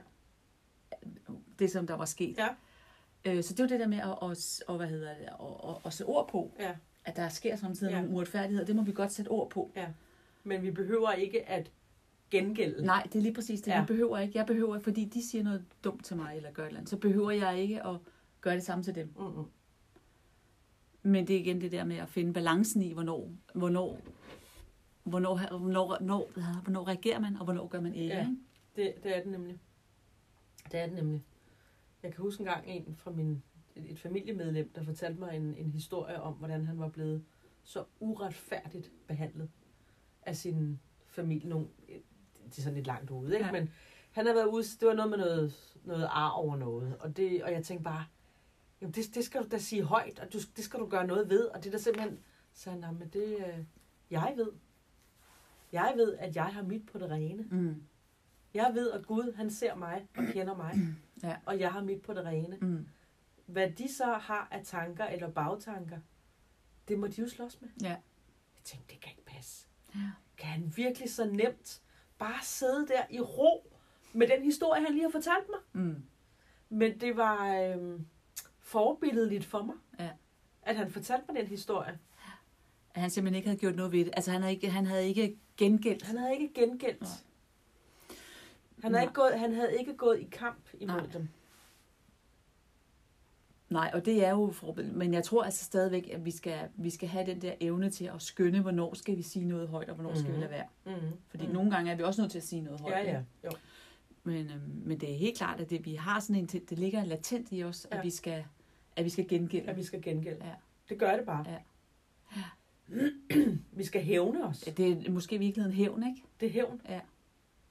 Det, 1.60 1.72
som 1.72 1.88
der 1.88 1.94
var 1.94 2.06
sket. 2.06 2.38
Ja. 2.38 2.48
Øh, 3.26 3.44
så 3.44 3.54
det 3.54 3.64
var 3.64 3.68
det 3.70 3.80
der 3.80 3.88
med 3.88 3.98
at, 3.98 4.30
at, 4.32 4.64
at, 4.70 4.76
hvad 4.76 4.88
hedder 4.88 5.14
det, 5.18 5.24
at, 5.26 5.70
at, 5.70 5.76
at 5.86 5.94
sætte 5.94 6.10
ord 6.10 6.30
på, 6.30 6.52
Ja. 6.60 6.76
at 7.06 7.16
der 7.16 7.30
sker 7.30 7.56
samtidig 7.56 7.92
Ja. 7.92 8.02
nogle 8.02 8.16
uretfærdigheder. 8.16 8.66
Det 8.66 8.76
må 8.76 8.82
vi 8.84 8.92
godt 8.92 9.12
sætte 9.12 9.30
ord 9.30 9.50
på. 9.50 9.72
Men 10.44 10.62
vi 10.64 10.72
behøver 10.72 11.12
ikke 11.12 11.50
at 11.50 11.72
gengælde. 12.32 12.86
Nej, 12.86 13.04
det 13.04 13.16
er 13.20 13.24
lige 13.24 13.34
præcis 13.34 13.62
det. 13.62 13.68
Ja. 13.68 13.72
Ja. 13.74 13.80
Jeg 13.80 13.88
behøver 13.88 14.18
ikke. 14.18 14.38
Jeg 14.38 14.46
behøver, 14.46 14.80
fordi 14.80 15.06
de 15.06 15.30
siger 15.30 15.44
noget 15.44 15.66
dumt 15.84 16.06
til 16.06 16.16
mig, 16.16 16.36
eller 16.38 16.52
gør 16.52 16.64
et 16.64 16.68
eller 16.68 16.80
andet, 16.80 16.90
så 16.90 16.98
behøver 16.98 17.32
jeg 17.32 17.60
ikke 17.60 17.86
at 17.86 17.96
gøre 18.42 18.56
det 18.56 18.64
samme 18.64 18.84
til 18.84 18.96
dem. 18.96 19.14
Mm-mm. 19.18 19.46
Men 21.04 21.28
det 21.28 21.36
er 21.36 21.40
igen 21.40 21.62
det 21.62 21.72
der 21.72 21.84
med 21.84 21.96
at 21.98 22.10
finde 22.10 22.34
balancen 22.34 22.82
i, 22.82 22.94
hvornår, 22.94 23.32
hvornår, 23.54 24.00
hvornår, 25.10 25.58
hvornår, 25.58 25.86
hvornår, 25.88 26.62
hvornår 26.62 26.88
reagerer 26.88 27.20
man, 27.20 27.36
og 27.38 27.44
hvornår 27.44 27.68
gør 27.68 27.80
man 27.82 27.94
ikke. 27.96 28.16
Ja. 28.16 28.36
Det, 28.76 28.94
det 29.04 29.18
er 29.18 29.22
det 29.24 29.32
nemlig. 29.32 29.60
Det 30.72 30.80
er 30.80 30.86
det 30.86 30.96
nemlig. 30.96 31.24
Jeg 32.04 32.14
kan 32.14 32.22
huske 32.22 32.42
en 32.42 32.46
gang 32.46 32.68
en 32.68 32.96
fra 32.96 33.12
min, 33.12 33.44
et, 33.76 34.00
familiemedlem, 34.00 34.72
der 34.76 34.84
fortalte 34.84 35.20
mig 35.20 35.36
en, 35.36 35.56
en 35.56 35.72
historie 35.72 36.22
om, 36.22 36.34
hvordan 36.34 36.66
han 36.66 36.80
var 36.80 36.88
blevet 36.90 37.24
så 37.64 37.84
uretfærdigt 38.00 38.92
behandlet 39.08 39.50
af 40.22 40.36
sin 40.36 40.80
familie. 41.06 41.50
Nogle, 41.50 41.68
det 42.46 42.58
er 42.58 42.62
sådan 42.62 42.76
lidt 42.76 42.88
langt 42.88 43.12
ude, 43.12 43.34
ikke? 43.34 43.46
Ja. 43.46 43.52
Men 43.52 43.70
han 44.12 44.26
havde 44.26 44.36
været 44.36 44.48
ude, 44.48 44.64
det 44.80 44.88
var 44.88 44.94
noget 44.94 45.10
med 45.10 45.18
noget, 45.18 45.78
noget 45.84 46.08
ar 46.12 46.30
over 46.30 46.56
noget. 46.56 46.98
Og, 47.00 47.18
det, 47.18 47.44
og 47.44 47.52
jeg 47.52 47.64
tænkte 47.64 47.84
bare, 47.84 48.06
jamen 48.82 48.94
det, 48.94 49.16
det 49.16 49.24
skal 49.24 49.44
du 49.44 49.48
da 49.48 49.58
sige 49.58 49.84
højt, 49.84 50.20
og 50.20 50.34
du, 50.34 50.38
det 50.56 50.64
skal 50.64 50.80
du 50.80 50.86
gøre 50.86 51.08
noget 51.08 51.30
ved. 51.30 51.46
Og 51.46 51.64
det 51.64 51.72
der 51.72 51.78
simpelthen, 51.78 52.20
så 52.54 52.70
han, 52.70 52.80
"Nå, 52.80 52.92
men 52.92 53.08
det, 53.10 53.38
øh, 53.38 53.66
jeg 54.12 54.34
ved. 54.38 54.52
Jeg 55.72 55.94
ved, 55.96 56.16
at 56.18 56.36
jeg 56.36 56.46
har 56.46 56.62
mit 56.64 56.86
på 56.86 56.98
det 56.98 57.10
rene. 57.10 57.44
Mm. 57.52 57.84
Jeg 58.54 58.72
ved, 58.74 58.92
at 58.92 59.06
Gud, 59.08 59.34
han 59.36 59.50
ser 59.50 59.76
mig 59.76 60.08
og 60.18 60.24
kender 60.34 60.56
mig. 60.56 60.76
Ja. 61.24 61.36
Og 61.46 61.60
jeg 61.60 61.72
har 61.72 61.84
mit 61.84 62.02
på 62.02 62.14
det 62.14 62.26
rene. 62.26 62.58
Mm. 62.62 62.88
Hvad 63.46 63.72
de 63.72 63.94
så 63.94 64.06
har 64.06 64.48
af 64.52 64.62
tanker 64.66 65.06
eller 65.06 65.30
bagtanker, 65.32 66.00
det 66.88 67.00
må 67.00 67.08
de 67.08 67.22
jo 67.22 67.30
slås 67.30 67.62
med. 67.62 67.70
Ja. 67.82 67.88
Jeg 67.90 68.64
tænkte, 68.64 68.94
det 68.94 69.02
kan 69.02 69.12
ikke 69.12 69.26
passe. 69.26 69.68
Ja. 69.96 70.00
Kan 70.38 70.48
han 70.50 70.74
virkelig 70.76 71.10
så 71.14 71.26
nemt 71.26 71.82
bare 72.18 72.40
sidde 72.44 72.88
der 72.88 73.02
i 73.10 73.20
ro 73.20 73.74
med 74.14 74.28
den 74.28 74.44
historie, 74.44 74.82
han 74.84 74.92
lige 74.94 75.04
har 75.04 75.12
fortalt 75.12 75.46
mig? 75.50 75.84
Mm. 75.84 76.04
Men 76.70 77.00
det 77.00 77.18
var 77.18 77.58
øhm, 77.62 78.08
forbilledeligt 78.60 79.46
for 79.46 79.62
mig, 79.64 79.76
Ja. 80.00 80.10
at 80.62 80.76
han 80.76 80.92
fortalte 80.92 81.26
mig 81.30 81.42
den 81.42 81.48
historie. 81.48 82.00
At 82.94 83.02
han 83.02 83.10
simpelthen 83.10 83.36
ikke 83.36 83.48
havde 83.48 83.60
gjort 83.60 83.76
noget 83.76 83.92
ved 83.92 84.06
det. 84.06 84.14
Altså 84.16 84.32
han 84.32 84.42
havde 84.42 84.54
ikke, 84.54 84.70
han 84.70 84.86
havde 84.86 85.08
ikke 85.08 85.38
gengældt. 85.58 86.04
Han 86.04 86.18
havde 86.18 86.34
ikke 86.34 86.54
gengældt. 86.54 87.02
Nej. 87.02 87.10
Han 88.82 88.92
havde, 88.94 88.94
Nej. 88.94 89.02
ikke 89.02 89.14
gået, 89.14 89.40
han 89.40 89.54
havde 89.54 89.78
ikke 89.80 89.94
gået 89.98 90.20
i 90.20 90.28
kamp 90.32 90.70
imod 90.80 90.96
Nej. 90.98 91.06
dem. 91.14 91.28
Nej, 93.70 93.92
og 93.94 94.06
det 94.06 94.26
er 94.26 94.30
jo 94.30 94.52
forbillede. 94.52 94.98
Men 94.98 95.14
jeg 95.14 95.24
tror 95.24 95.44
altså 95.44 95.66
stadigvæk, 95.66 96.10
at 96.14 96.26
vi 96.26 96.32
skal, 96.32 96.60
vi 96.76 96.90
skal 96.90 97.10
have 97.10 97.26
den 97.26 97.42
der 97.42 97.54
evne 97.60 97.90
til 97.90 98.06
at 98.06 98.22
skønne, 98.22 98.62
hvornår 98.62 98.94
skal 98.94 99.18
vi 99.18 99.22
sige 99.22 99.46
noget 99.46 99.68
højt, 99.68 99.90
og 99.90 99.96
hvornår 99.96 100.10
mm. 100.10 100.16
skal 100.16 100.28
vi 100.28 100.32
Mhm. 100.32 100.40
lade 100.40 100.52
være. 100.52 100.66
Mm-hmm. 100.86 101.12
Fordi 101.28 101.48
mm. 101.48 101.54
nogle 101.54 101.72
gange 101.72 101.92
er 101.92 101.96
vi 101.96 102.04
også 102.04 102.22
nødt 102.22 102.32
til 102.32 102.38
at 102.38 102.44
sige 102.44 102.62
noget 102.62 102.80
højt. 102.82 102.94
Ja, 103.06 103.12
ja. 103.12 103.22
Jo. 103.46 103.50
Men, 104.24 104.46
øhm, 104.50 104.82
men 104.86 105.00
det 105.00 105.12
er 105.12 105.18
helt 105.18 105.38
klart, 105.38 105.60
at 105.62 105.70
det, 105.70 105.86
vi 105.86 105.96
har 105.96 106.20
sådan 106.20 106.36
en, 106.36 106.46
det 106.46 106.80
ligger 106.80 107.06
latent 107.06 107.48
i 107.52 107.64
os, 107.64 107.88
Ja. 107.92 107.98
at 107.98 108.04
vi 108.04 108.10
skal, 108.10 108.46
at 108.96 109.06
vi 109.06 109.10
skal 109.10 109.28
gengælde. 109.28 109.70
At 109.70 109.78
vi 109.78 109.84
skal 109.84 110.02
gengælde. 110.02 110.46
Ja. 110.46 110.54
Det 110.90 111.00
gør 111.00 111.16
det 111.16 111.26
bare. 111.26 111.46
Ja. 111.50 111.58
Vi 113.72 113.84
skal 113.84 114.02
hævne 114.02 114.46
os. 114.46 114.60
Det 114.60 115.08
er 115.08 115.12
måske 115.12 115.36
i 115.36 115.38
virkeligheden 115.38 115.78
hævn, 115.78 116.08
ikke? 116.08 116.24
Det 116.40 116.46
er 116.46 116.50
hævn. 116.52 116.82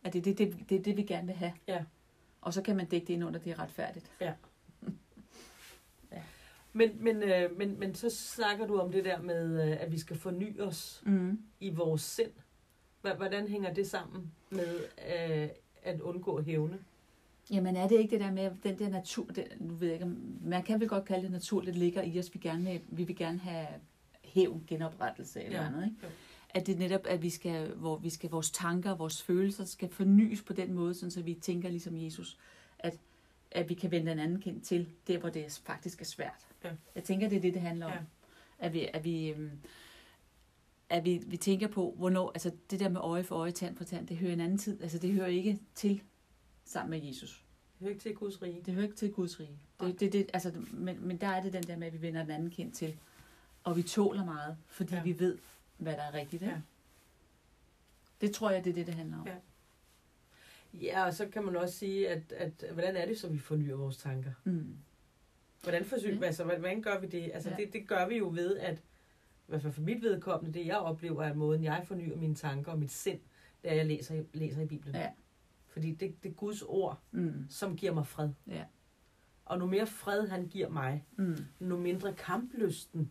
At 0.05 0.13
det 0.13 0.19
er 0.19 0.23
det, 0.23 0.39
det, 0.39 0.57
det, 0.69 0.85
det, 0.85 0.97
vi 0.97 1.03
gerne 1.03 1.27
vil 1.27 1.37
have. 1.37 1.53
Ja. 1.69 1.85
Og 2.41 2.55
så 2.55 2.63
kan 2.63 2.77
man 2.77 2.87
dække 2.87 3.07
det 3.07 3.13
ind 3.13 3.25
under, 3.25 3.41
det 3.41 3.53
er 3.53 3.59
retfærdigt. 3.59 4.11
Men, 6.73 6.91
men, 7.01 7.23
øh, 7.23 7.59
men, 7.59 7.79
men 7.79 7.95
så 7.95 8.11
snakker 8.11 8.67
du 8.67 8.79
om 8.79 8.93
det 8.93 9.05
der 9.05 9.23
med, 9.23 9.69
øh, 9.71 9.77
at 9.81 9.93
vi 9.93 9.99
skal 9.99 10.17
forny 10.19 10.61
os 10.61 11.03
Mm. 11.07 11.39
i 11.61 11.71
vores 11.71 12.03
sind. 12.03 12.31
Hvordan 13.01 13.49
hænger 13.49 13.73
det 13.75 13.87
sammen 13.87 14.33
med 14.51 14.77
øh, 14.81 15.49
at 15.83 16.01
undgå 16.01 16.43
hævne? 16.43 16.79
Jamen 17.51 17.77
er 17.77 17.89
det 17.89 17.99
ikke 17.99 18.11
det 18.11 18.21
der 18.21 18.33
med, 18.33 18.51
den 18.63 18.79
der 18.79 18.89
natur, 18.89 19.25
det, 19.25 19.45
nu 19.61 19.75
ved 19.75 19.89
jeg 19.89 19.95
ikke, 19.95 20.13
man 20.45 20.63
kan 20.63 20.81
vel 20.81 20.89
godt 20.89 21.05
kalde 21.05 21.23
det 21.23 21.31
naturligt 21.31 21.77
ligger 21.77 22.03
i 22.03 22.19
os, 22.19 22.35
vi, 22.35 22.39
gerne 22.39 22.65
vil, 22.65 22.81
vi 22.89 23.05
vil 23.05 23.17
gerne 23.17 23.39
have 23.39 23.67
hævn, 24.41 24.65
genoprettelse 24.67 25.43
eller 25.43 25.59
Ja. 25.59 25.63
ja. 25.65 25.69
andet, 25.69 25.85
ikke? 25.85 25.97
Jo. 26.03 26.09
At 26.55 26.67
det 26.67 26.79
netop, 26.79 27.01
at 27.07 27.23
vi 27.23 27.31
skal, 27.31 27.75
hvor 27.75 27.97
vi 27.97 28.11
skal, 28.11 28.31
vores 28.31 28.51
tanker, 28.51 28.95
vores 28.95 29.23
følelser 29.23 29.65
skal 29.65 29.89
fornyes 29.89 30.43
på 30.43 30.53
den 30.53 30.73
måde, 30.75 30.95
sådan 30.95 31.11
så 31.11 31.23
vi 31.23 31.35
tænker 31.35 31.69
ligesom 31.69 31.97
Jesus, 31.97 32.39
at, 32.79 32.99
at 33.51 33.69
vi 33.69 33.75
kan 33.75 33.91
vende 33.91 34.13
en 34.13 34.19
anden 34.19 34.41
kind 34.41 34.61
til, 34.61 34.89
der 35.07 35.19
hvor 35.19 35.29
det 35.29 35.61
faktisk 35.65 36.01
er 36.01 36.05
svært. 36.05 36.47
Ja. 36.65 36.71
Jeg 36.95 37.05
tænker, 37.05 37.29
det 37.29 37.37
er 37.37 37.41
det, 37.41 37.55
det 37.55 37.63
handler 37.63 37.87
om. 37.87 37.93
Ja. 37.93 37.99
At 38.59 38.73
vi, 38.73 38.89
at 38.95 39.05
vi, 39.05 39.29
øhm, 39.29 39.51
at 40.89 41.05
vi, 41.05 41.23
vi 41.27 41.37
tænker 41.37 41.69
på, 41.69 41.95
hvornår, 41.99 42.31
altså 42.31 42.51
det 42.71 42.81
der 42.81 42.89
med 42.89 43.01
øje 43.01 43.25
for 43.25 43.37
øje, 43.37 43.51
tand 43.51 43.77
for 43.77 43.85
tand, 43.85 44.07
det 44.07 44.17
hører 44.17 44.33
en 44.33 44.41
anden 44.41 44.59
tid. 44.59 44.83
Altså 44.83 44.99
det 44.99 45.13
hører 45.13 45.27
ikke 45.27 45.59
til 45.75 46.03
sammen 46.65 46.91
med 46.91 47.09
Jesus. 47.09 47.45
Det 47.79 47.81
hører 47.81 47.91
ikke 47.91 48.03
til 48.03 48.15
Guds 48.15 48.43
rige. 48.43 48.63
Det 48.67 48.75
hører 48.75 48.85
ikke 48.85 48.97
til 48.97 49.13
Guds 49.13 49.41
rige. 49.41 49.59
Det, 49.81 50.01
det, 50.01 50.13
det, 50.13 50.31
altså, 50.35 50.53
men, 50.73 51.07
men 51.09 51.17
der 51.17 51.27
er 51.27 51.43
det 51.43 51.53
den 51.53 51.63
der 51.63 51.77
med, 51.77 51.87
at 51.87 51.93
vi 51.93 52.03
vender 52.03 52.23
den 52.23 52.31
anden 52.31 52.51
kind 52.51 52.73
til. 52.73 52.97
Og 53.67 53.77
vi 53.77 53.83
tåler 53.83 54.25
meget, 54.25 54.57
fordi 54.67 54.95
Ja. 54.95 55.03
vi 55.03 55.19
ved, 55.19 55.39
hvad 55.79 55.93
der 55.93 56.03
er 56.03 56.15
rigtigt. 56.15 56.43
Ikke? 56.43 56.55
Ja. 56.55 56.61
Det 58.21 58.35
tror 58.35 58.51
jeg, 58.51 58.65
det 58.65 58.71
er 58.71 58.75
det, 58.75 58.87
det 58.87 58.95
handler 58.95 59.21
om. 59.21 59.27
Ja. 59.27 59.35
Ja, 60.75 61.05
og 61.07 61.15
så 61.15 61.27
kan 61.29 61.45
man 61.45 61.57
også 61.57 61.75
sige, 61.79 62.09
at, 62.09 62.33
at 62.33 62.65
hvordan 62.73 62.97
er 62.97 63.07
det 63.07 63.19
så, 63.19 63.29
vi 63.29 63.39
fornyer 63.39 63.77
vores 63.77 63.97
tanker? 63.97 64.31
Mm. 64.45 64.77
Hvordan, 65.63 65.85
forsøg, 65.85 66.19
Ja. 66.21 66.27
altså, 66.27 66.45
hvordan 66.45 66.83
gør 66.83 66.99
vi 67.01 67.07
det? 67.07 67.31
Altså, 67.35 67.51
Ja. 67.51 67.57
det, 67.57 67.73
det 67.73 67.89
gør 67.89 68.09
vi 68.09 68.17
jo 68.19 68.29
ved, 68.35 68.57
at 68.57 68.79
i 68.79 68.83
hvert 69.47 69.63
fald 69.63 69.73
for 69.73 69.83
mit 69.83 70.03
vedkommende, 70.03 70.59
det 70.59 70.67
jeg 70.67 70.77
oplever, 70.79 71.23
er 71.23 71.35
måden, 71.35 71.65
jeg 71.65 71.83
fornyer 71.87 72.17
mine 72.17 72.35
tanker 72.35 72.73
og 72.73 72.79
mit 72.79 72.93
sind, 72.93 73.21
det 73.63 73.69
er, 73.69 73.71
at 73.73 73.77
jeg 73.79 73.87
læser, 73.87 74.25
læser 74.33 74.63
i 74.63 74.67
Bibelen. 74.67 74.95
Ja. 74.95 75.11
Fordi 75.67 75.91
det, 75.95 76.23
det 76.23 76.29
er 76.31 76.35
Guds 76.35 76.63
ord, 76.63 77.01
Mm. 77.11 77.47
som 77.51 77.77
giver 77.77 77.95
mig 77.95 78.07
fred. 78.07 78.31
Ja. 78.47 78.65
Og 79.45 79.59
nu 79.59 79.67
mere 79.67 79.87
fred 79.87 80.29
han 80.29 80.49
giver 80.49 80.69
mig, 80.69 81.05
Mm. 81.17 81.37
nu 81.61 81.77
mindre 81.79 82.15
kamplysten 82.15 83.11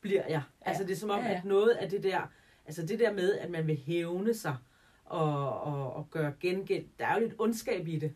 bliver 0.00 0.22
jeg. 0.22 0.28
Ja. 0.28 0.42
Altså 0.70 0.84
det 0.84 0.90
er 0.92 0.96
som 0.96 1.10
om, 1.10 1.18
Ja, 1.20 1.28
ja. 1.30 1.34
at 1.38 1.44
noget 1.44 1.70
af 1.70 1.90
det 1.90 2.02
der, 2.02 2.20
altså 2.66 2.86
det 2.86 2.98
der 2.98 3.12
med, 3.12 3.34
at 3.38 3.50
man 3.50 3.66
vil 3.66 3.76
hævne 3.76 4.34
sig 4.34 4.56
og, 5.04 5.60
og, 5.62 5.92
og 5.92 6.10
gøre 6.10 6.32
gengæld, 6.40 6.84
der 6.98 7.06
er 7.06 7.14
jo 7.14 7.20
lidt 7.20 7.34
ondskab 7.38 7.88
i 7.88 7.98
det. 7.98 8.14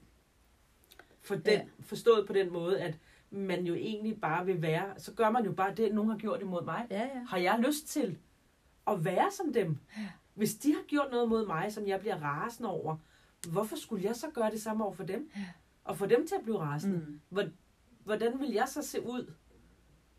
For 1.21 1.35
den, 1.35 1.45
Ja. 1.47 1.61
Forstået 1.81 2.27
på 2.27 2.33
den 2.33 2.53
måde, 2.53 2.81
at 2.81 2.99
man 3.31 3.65
jo 3.67 3.75
egentlig 3.75 4.21
bare 4.21 4.47
vil 4.47 4.63
være, 4.63 4.95
så 4.99 5.13
gør 5.13 5.31
man 5.31 5.45
jo 5.45 5.53
bare 5.53 5.75
det, 5.75 5.95
nogen 5.95 6.11
har 6.11 6.19
gjort 6.19 6.41
imod 6.41 6.65
mig. 6.65 6.87
Ja, 6.91 7.01
ja. 7.03 7.25
Har 7.29 7.39
jeg 7.39 7.65
lyst 7.67 7.87
til 7.89 8.19
at 8.87 9.05
være 9.05 9.31
som 9.31 9.53
dem? 9.53 9.79
Hvis 10.35 10.55
de 10.55 10.73
har 10.73 10.83
gjort 10.89 11.09
noget 11.11 11.29
mod 11.29 11.47
mig, 11.47 11.73
som 11.73 11.87
jeg 11.87 12.01
bliver 12.01 12.17
rasende 12.23 12.71
over, 12.71 12.97
hvorfor 13.49 13.77
skulle 13.77 14.05
jeg 14.05 14.17
så 14.17 14.27
gøre 14.35 14.51
det 14.51 14.63
samme 14.63 14.85
over 14.85 14.93
for 14.95 15.05
dem? 15.05 15.31
Og 15.85 15.97
få 15.99 16.07
dem 16.07 16.27
til 16.27 16.35
at 16.35 16.43
blive 16.43 16.59
rasende? 16.61 16.97
Mm. 16.99 17.21
Hvor- 17.29 17.49
hvordan 18.05 18.41
vil 18.41 18.51
jeg 18.51 18.69
så 18.69 18.83
se 18.83 19.03
ud? 19.07 19.33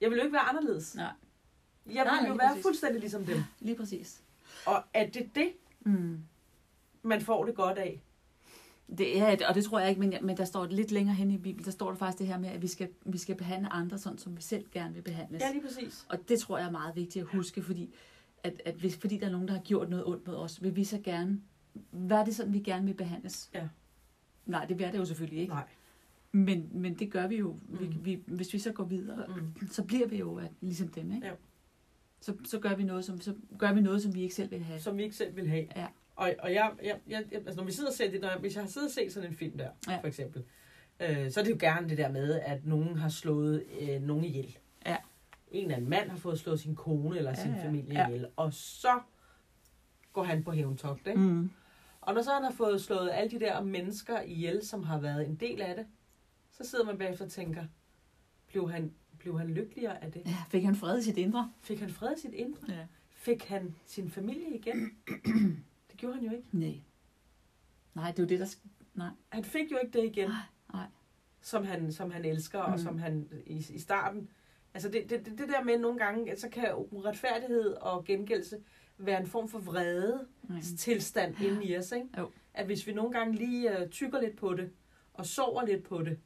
Jeg 0.01 0.09
vil 0.09 0.17
jo 0.17 0.23
ikke 0.23 0.33
være 0.33 0.41
anderledes. 0.49 0.95
Nej. 0.95 1.11
Jeg 1.85 1.93
vil 1.93 2.03
Nej, 2.05 2.15
jo 2.21 2.25
lige 2.27 2.39
være 2.39 2.47
præcis. 2.49 2.63
fuldstændig 2.63 2.99
ligesom 2.99 3.25
dem. 3.25 3.37
Lige 3.59 3.75
præcis. 3.75 4.21
Og 4.65 4.83
er 4.93 5.09
det 5.09 5.29
det, 5.35 5.49
Mm. 5.85 6.19
man 7.03 7.21
får 7.21 7.45
det 7.45 7.55
godt 7.55 7.77
af? 7.77 8.01
Det 8.97 9.19
er, 9.19 9.47
og 9.49 9.55
det 9.55 9.63
tror 9.65 9.79
jeg 9.79 9.89
ikke, 9.89 9.99
men, 10.01 10.13
men 10.21 10.37
der 10.37 10.45
står 10.45 10.65
lidt 10.65 10.91
længere 10.91 11.15
hen 11.15 11.31
i 11.31 11.37
Bibelen, 11.37 11.65
der 11.65 11.71
står 11.71 11.89
der 11.89 11.97
faktisk 11.97 12.19
det 12.19 12.27
her 12.27 12.37
med, 12.39 12.49
at 12.49 12.61
vi 12.61 12.67
skal, 12.67 12.89
vi 13.05 13.17
skal 13.17 13.35
behandle 13.35 13.73
andre 13.73 13.97
sådan, 13.97 14.17
som 14.17 14.37
vi 14.37 14.41
selv 14.41 14.65
gerne 14.71 14.93
vil 14.93 15.01
behandles. 15.01 15.41
Ja, 15.41 15.51
lige 15.51 15.61
præcis. 15.61 16.05
Og 16.09 16.29
det 16.29 16.39
tror 16.39 16.57
jeg 16.57 16.67
er 16.67 16.71
meget 16.71 16.95
vigtigt 16.95 17.23
at 17.23 17.29
huske, 17.29 17.63
fordi, 17.63 17.93
at, 18.43 18.61
at 18.65 18.75
hvis, 18.75 18.97
fordi 18.97 19.17
der 19.17 19.25
er 19.27 19.31
nogen, 19.31 19.47
der 19.47 19.53
har 19.53 19.61
gjort 19.61 19.89
noget 19.89 20.05
ondt 20.05 20.27
mod 20.27 20.35
os, 20.35 20.63
vil 20.63 20.75
vi 20.75 20.83
så 20.83 20.99
gerne, 21.03 21.41
hvad 21.91 22.17
er 22.17 22.25
det 22.25 22.35
sådan, 22.35 22.53
vi 22.53 22.59
gerne 22.59 22.85
vil 22.85 22.93
behandles? 22.93 23.49
Ja. 23.53 23.67
Nej, 24.45 24.65
det 24.65 24.81
er 24.81 24.91
det 24.91 24.97
jo 24.97 25.05
selvfølgelig 25.05 25.39
ikke. 25.41 25.53
Nej. 25.53 25.67
Men, 26.31 26.69
men 26.71 26.93
det 26.99 27.11
gør 27.11 27.27
vi 27.27 27.37
jo. 27.37 27.55
Vi, 27.69 27.87
Mm. 27.87 28.05
vi, 28.05 28.23
hvis 28.27 28.53
vi 28.53 28.59
så 28.59 28.71
går 28.71 28.83
videre, 28.83 29.25
Mm. 29.27 29.67
så 29.71 29.83
bliver 29.83 30.07
vi 30.07 30.17
jo 30.17 30.35
at, 30.35 30.51
ligesom 30.61 30.87
dem, 30.87 31.11
ikke? 31.11 31.27
Ja. 31.27 31.33
Så, 32.23 32.33
så, 32.45 32.59
gør 32.59 32.75
vi 32.75 32.83
noget, 32.83 33.05
som, 33.05 33.21
så 33.21 33.33
gør 33.59 33.73
vi 33.73 33.81
noget, 33.81 34.01
som 34.01 34.15
vi 34.15 34.21
ikke 34.21 34.35
selv 34.35 34.51
vil 34.51 34.59
have. 34.63 34.79
Som 34.79 34.97
vi 34.97 35.03
ikke 35.03 35.15
selv 35.15 35.35
vil 35.35 35.47
have. 35.49 35.67
Ja. 35.75 35.87
Og, 36.15 36.33
og 36.39 36.53
jeg, 36.53 36.71
jeg, 36.83 36.99
jeg, 37.07 37.23
altså 37.33 37.55
når 37.55 37.63
vi 37.63 37.71
sidder 37.71 37.89
og 37.89 37.95
ser 37.95 38.11
det, 38.11 38.21
når 38.21 38.29
jeg, 38.29 38.37
hvis 38.37 38.55
jeg 38.55 38.63
har 38.63 38.69
siddet 38.69 38.87
og 38.87 38.93
set 38.93 39.13
sådan 39.13 39.29
en 39.29 39.35
film 39.35 39.57
der, 39.57 39.69
Ja. 39.89 39.99
for 39.99 40.07
eksempel, 40.07 40.43
øh, 40.99 41.31
så 41.31 41.39
er 41.39 41.43
det 41.43 41.51
jo 41.51 41.57
gerne 41.59 41.89
det 41.89 41.97
der 41.97 42.11
med, 42.11 42.39
at 42.39 42.65
nogen 42.65 42.97
har 42.97 43.09
slået 43.09 43.63
øh, 43.81 44.01
nogen 44.01 44.23
ihjel. 44.23 44.57
Ja. 44.85 44.97
En 45.51 45.63
eller 45.63 45.75
anden 45.75 45.89
mand 45.89 46.09
har 46.09 46.17
fået 46.17 46.39
slået 46.39 46.59
sin 46.59 46.75
kone 46.75 47.17
eller 47.17 47.29
Ja, 47.31 47.35
sin 47.43 47.51
ja. 47.55 47.65
familie 47.65 47.93
Ja. 47.99 48.07
ihjel, 48.07 48.27
og 48.35 48.53
så 48.53 48.99
går 50.13 50.23
han 50.23 50.43
på 50.43 50.51
hævntogt, 50.51 51.07
ikke? 51.07 51.19
Mm. 51.19 51.51
Og 52.01 52.13
når 52.13 52.21
så 52.21 52.31
han 52.33 52.43
har 52.43 52.51
fået 52.51 52.81
slået 52.81 53.09
alle 53.13 53.31
de 53.31 53.39
der 53.39 53.61
mennesker 53.61 54.21
ihjel, 54.21 54.65
som 54.65 54.83
har 54.83 54.99
været 54.99 55.27
en 55.27 55.35
del 55.35 55.61
af 55.61 55.75
det, 55.75 55.85
så 56.51 56.63
sidder 56.69 56.85
man 56.85 56.97
bagefter 56.97 57.25
og 57.25 57.31
tænker, 57.31 57.63
blev 58.47 58.71
han, 58.71 58.93
blev 59.23 59.39
han 59.39 59.47
lykkeligere 59.49 60.03
af 60.03 60.11
det? 60.11 60.21
Ja, 60.25 60.35
fik 60.49 60.63
han 60.63 60.75
fred 60.75 60.99
i 60.99 61.03
sit 61.03 61.17
indre? 61.17 61.51
Fik 61.61 61.79
han 61.79 61.89
fred 61.89 62.17
i 62.17 62.21
sit 62.21 62.33
indre? 62.33 62.73
Ja. 62.73 62.87
fik 63.09 63.43
han 63.43 63.75
sin 63.85 64.09
familie 64.09 64.55
igen? 64.55 64.97
det 65.91 65.97
gjorde 65.97 66.15
han 66.15 66.23
jo 66.25 66.31
ikke. 66.31 66.47
Nej. 66.51 66.79
Nej, 67.93 68.11
det 68.11 68.19
er 68.19 68.23
jo 68.23 68.27
det, 68.29 68.39
der... 68.39 68.55
Nej. 68.93 69.09
Han 69.29 69.43
fik 69.43 69.71
jo 69.71 69.77
ikke 69.77 69.97
det 69.99 70.05
igen, 70.05 70.29
Nej, 70.29 70.37
nej. 70.73 70.85
som 71.41 71.65
han, 71.65 71.91
som 71.91 72.11
han 72.11 72.25
elsker, 72.25 72.67
mm. 72.67 72.73
Og 72.73 72.79
som 72.79 72.97
han 72.99 73.29
i, 73.45 73.65
i 73.69 73.79
starten... 73.79 74.29
Altså 74.73 74.89
det, 74.89 75.09
det, 75.09 75.25
det, 75.25 75.49
der 75.49 75.63
med 75.63 75.77
nogle 75.79 75.99
gange, 75.99 76.37
så 76.37 76.49
kan 76.49 76.69
uretfærdighed 76.75 77.73
og 77.73 78.05
gengældelse 78.05 78.57
være 78.97 79.19
en 79.21 79.27
form 79.27 79.49
for 79.49 79.59
vrede 79.59 80.27
Mm. 80.49 80.61
tilstand 80.77 81.41
inde 81.41 81.65
i 81.65 81.77
os, 81.77 81.91
ikke? 81.91 82.07
Jo. 82.17 82.31
At 82.53 82.65
hvis 82.65 82.87
vi 82.87 82.93
nogle 82.93 83.11
gange 83.11 83.35
lige 83.35 83.81
uh, 83.81 83.89
tykker 83.89 84.21
lidt 84.21 84.37
på 84.37 84.53
det, 84.53 84.71
og 85.13 85.25
sover 85.25 85.65
lidt 85.65 85.83
på 85.83 86.01
det, 86.03 86.19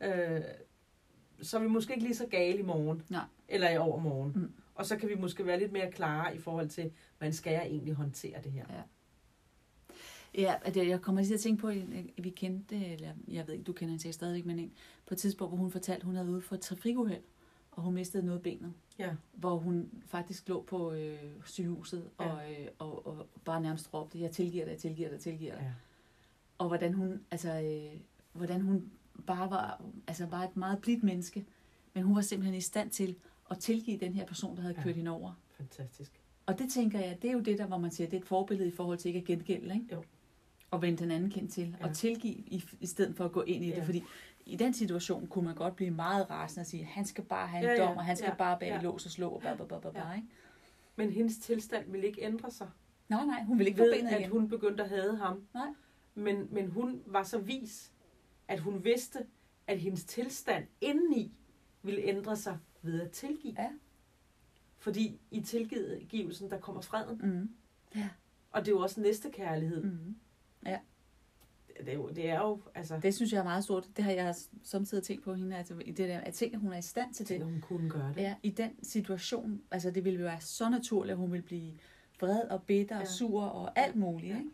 øh, 0.00 0.40
så 1.42 1.58
er 1.58 1.62
vi 1.62 1.68
måske 1.68 1.92
ikke 1.94 2.04
lige 2.04 2.16
så 2.16 2.26
gale 2.26 2.58
i 2.58 2.62
morgen. 2.62 3.02
Nej. 3.08 3.24
Eller 3.48 3.70
i 3.70 3.76
overmorgen. 3.76 4.32
Mm. 4.36 4.52
Og 4.74 4.86
så 4.86 4.96
kan 4.96 5.08
vi 5.08 5.14
måske 5.14 5.46
være 5.46 5.58
lidt 5.58 5.72
mere 5.72 5.90
klare 5.90 6.36
i 6.36 6.38
forhold 6.38 6.68
til, 6.68 6.90
hvordan 7.18 7.32
skal 7.32 7.52
jeg 7.52 7.62
egentlig 7.66 7.94
håndtere 7.94 8.42
det 8.44 8.52
her? 8.52 8.64
Ja, 10.34 10.54
at 10.62 10.76
jeg 10.76 11.00
kommer 11.02 11.20
lige 11.20 11.28
til 11.28 11.34
at 11.34 11.40
tænke 11.40 11.60
på, 11.60 11.68
at 11.68 12.24
vi 12.24 12.30
kendte, 12.30 12.86
eller 12.86 13.12
jeg 13.28 13.46
ved 13.46 13.54
ikke, 13.54 13.64
du 13.64 13.72
kender 13.72 13.92
hende 13.92 14.12
stadigvæk, 14.12 14.46
men 14.46 14.58
en, 14.58 14.72
på 15.06 15.14
et 15.14 15.18
tidspunkt, 15.18 15.50
hvor 15.50 15.58
hun 15.58 15.70
fortalte, 15.70 16.00
at 16.00 16.04
hun 16.04 16.14
havde 16.14 16.30
ude 16.30 16.40
for 16.40 16.54
et 16.54 16.60
trafikuheld, 16.60 17.22
og 17.70 17.82
hun 17.82 17.94
mistede 17.94 18.26
noget 18.26 18.38
af 18.38 18.42
benet. 18.42 18.72
Ja. 18.98 19.10
Hvor 19.32 19.56
hun 19.56 19.90
faktisk 20.06 20.48
lå 20.48 20.62
på 20.62 20.92
øh, 20.92 21.18
sygehuset 21.44 22.10
Ja. 22.20 22.24
og, 22.24 22.50
øh, 22.52 22.68
og, 22.78 23.06
og 23.06 23.26
bare 23.44 23.60
nærmest 23.60 23.94
råbte, 23.94 24.20
jeg 24.20 24.30
tilgiver 24.30 24.64
dig, 24.64 24.72
jeg 24.72 24.80
tilgiver 24.80 25.08
dig, 25.08 25.14
jeg 25.14 25.20
tilgiver 25.22 25.54
dig. 25.54 25.62
Ja. 25.62 25.72
Og 26.58 26.68
hvordan 26.68 26.94
hun, 26.94 27.20
altså, 27.30 27.60
øh, 27.60 28.00
hvordan 28.32 28.60
hun 28.60 28.90
bare 29.26 29.50
var, 29.50 29.82
altså 30.06 30.26
var 30.26 30.42
et 30.42 30.56
meget 30.56 30.78
blidt 30.78 31.02
menneske, 31.02 31.46
men 31.94 32.02
hun 32.02 32.16
var 32.16 32.22
simpelthen 32.22 32.54
i 32.54 32.60
stand 32.60 32.90
til 32.90 33.16
at 33.50 33.58
tilgive 33.58 33.98
den 33.98 34.14
her 34.14 34.26
person, 34.26 34.56
der 34.56 34.62
havde 34.62 34.74
Ja. 34.78 34.82
kørt 34.82 34.96
hende 34.96 35.10
over. 35.10 35.32
Fantastisk. 35.56 36.20
Og 36.46 36.58
det 36.58 36.70
tænker 36.72 37.00
jeg, 37.00 37.18
det 37.22 37.28
er 37.28 37.32
jo 37.32 37.40
det 37.40 37.58
der, 37.58 37.66
hvor 37.66 37.78
man 37.78 37.90
siger, 37.90 38.08
det 38.10 38.16
er 38.16 38.20
et 38.20 38.26
forbillede 38.26 38.68
i 38.68 38.72
forhold 38.72 38.98
til 38.98 39.08
ikke 39.08 39.18
at 39.18 39.24
gengælde, 39.24 39.74
ikke? 39.74 39.86
Jo. 39.94 40.02
Og 40.70 40.82
vende 40.82 40.98
den 41.02 41.10
anden 41.10 41.30
kendt 41.30 41.52
til. 41.52 41.76
Ja. 41.80 41.86
Og 41.88 41.94
tilgive 41.94 42.34
i, 42.34 42.64
i 42.80 42.86
stedet 42.86 43.16
for 43.16 43.24
at 43.24 43.32
gå 43.32 43.42
ind 43.42 43.64
i 43.64 43.68
det. 43.68 43.76
Ja. 43.76 43.84
Fordi 43.84 44.02
i 44.46 44.56
den 44.56 44.72
situation 44.74 45.26
kunne 45.26 45.44
man 45.44 45.54
godt 45.54 45.76
blive 45.76 45.90
meget 45.90 46.30
rasende 46.30 46.62
og 46.62 46.66
sige, 46.66 46.84
han 46.84 47.04
skal 47.04 47.24
bare 47.24 47.48
have 47.48 47.58
en 47.64 47.76
Ja, 47.76 47.82
ja, 47.82 47.88
dom, 47.88 47.96
og 47.96 48.04
han 48.04 48.16
skal 48.16 48.28
ja, 48.28 48.34
bare 48.34 48.58
bag 48.58 48.68
ja. 48.68 48.80
lås 48.82 49.04
og 49.06 49.10
slå, 49.10 49.28
og 49.28 49.40
bla, 49.40 49.54
bla, 49.54 49.64
bla, 49.64 49.78
bla, 49.78 49.90
Ja. 50.08 50.14
ikke? 50.14 50.28
Men 50.96 51.10
hendes 51.10 51.38
tilstand 51.38 51.90
ville 51.90 52.06
ikke 52.06 52.22
ændre 52.24 52.50
sig. 52.50 52.68
Nej, 53.08 53.24
nej, 53.24 53.42
hun 53.44 53.58
vil 53.58 53.66
ikke 53.66 53.78
ved, 53.78 53.92
benet 53.98 54.10
at 54.10 54.20
igen. 54.20 54.30
hun 54.30 54.48
begyndte 54.48 54.82
at 54.82 54.88
hade 54.88 55.16
ham. 55.16 55.42
Nej. 55.54 55.66
Men, 56.14 56.48
men 56.50 56.66
hun 56.70 57.00
var 57.06 57.22
så 57.22 57.38
vis, 57.38 57.92
at 58.48 58.60
hun 58.60 58.84
vidste, 58.84 59.26
at 59.66 59.78
hendes 59.78 60.04
tilstand 60.04 60.66
indeni 60.80 61.32
ville 61.82 62.02
ændre 62.02 62.36
sig 62.36 62.58
ved 62.82 63.00
at 63.00 63.10
tilgive. 63.10 63.54
Ja. 63.58 63.70
Fordi 64.78 65.20
i 65.30 65.40
tilgivelsen, 65.40 66.50
der 66.50 66.58
kommer 66.58 66.80
freden. 66.82 67.20
Mm. 67.24 67.50
Og 68.50 68.60
det 68.60 68.68
er 68.68 68.72
jo 68.76 68.80
også 68.82 69.00
næste 69.00 69.30
kærlighed. 69.30 69.82
Mm. 69.82 69.90
Mm. 69.90 70.14
Det, 71.80 71.88
er 71.88 71.94
jo, 71.94 72.08
det 72.08 72.30
er 72.30 72.38
jo, 72.40 72.60
altså, 72.74 72.98
Det 73.02 73.14
synes 73.14 73.32
jeg 73.32 73.38
er 73.38 73.44
meget 73.44 73.64
stort. 73.64 73.88
Det 73.96 74.04
har 74.04 74.12
jeg 74.12 74.34
samtidig 74.62 75.04
tænkt 75.04 75.24
på 75.24 75.34
hende, 75.34 75.56
altså 75.56 75.74
i 75.84 75.90
det 75.92 76.08
der, 76.08 76.18
at 76.20 76.34
tænke, 76.34 76.54
at 76.54 76.60
hun 76.60 76.72
er 76.72 76.78
i 76.78 76.82
stand 76.82 77.14
til 77.14 77.28
det, 77.28 77.34
at 77.34 77.42
hun 77.44 77.60
kunne 77.60 77.90
gøre 77.90 78.08
det. 78.08 78.20
Ja, 78.20 78.34
i 78.42 78.50
den 78.50 78.84
situation, 78.84 79.62
altså 79.70 79.90
det 79.90 80.04
ville 80.04 80.18
jo 80.20 80.24
være 80.24 80.40
så 80.40 80.68
naturligt, 80.70 81.12
at 81.12 81.18
hun 81.18 81.32
ville 81.32 81.46
blive 81.46 81.72
vred 82.20 82.40
og 82.48 82.62
bitter 82.62 82.96
og 82.96 83.02
Ja. 83.02 83.08
sur 83.08 83.42
og 83.44 83.78
alt 83.78 83.96
muligt, 83.96 84.32
Ja. 84.32 84.38
ikke? 84.38 84.50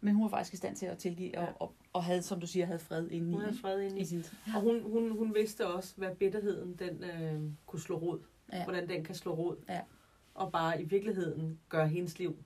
Men 0.00 0.14
hun 0.14 0.22
var 0.24 0.28
faktisk 0.30 0.52
i 0.54 0.56
stand 0.56 0.76
til 0.76 0.86
at 0.86 0.98
tilgive, 0.98 1.30
Ja. 1.34 1.46
og, 1.46 1.52
og, 1.60 1.74
og 1.92 2.04
havde, 2.04 2.22
som 2.22 2.40
du 2.40 2.46
siger, 2.46 2.66
havde 2.66 2.78
fred 2.78 3.08
indeni. 3.10 3.32
Hun 3.32 3.42
havde 3.42 3.56
fred 3.56 3.80
ind 3.80 3.98
I 3.98 4.00
i. 4.00 4.04
sin, 4.04 4.24
Og 4.54 4.60
hun, 4.60 4.82
hun, 4.82 5.18
hun 5.18 5.34
vidste 5.34 5.66
også, 5.66 5.94
hvad 5.96 6.14
bitterheden 6.14 6.76
den, 6.78 7.04
øh, 7.04 7.40
kunne 7.66 7.80
slå 7.80 7.98
rod. 7.98 8.18
Ja. 8.52 8.64
Hvordan 8.64 8.88
den 8.88 9.04
kan 9.04 9.14
slå 9.14 9.34
rod. 9.34 9.56
Ja. 9.68 9.80
Og 10.34 10.52
bare 10.52 10.82
i 10.82 10.84
virkeligheden 10.84 11.58
gøre 11.68 11.88
hendes 11.88 12.18
liv 12.18 12.36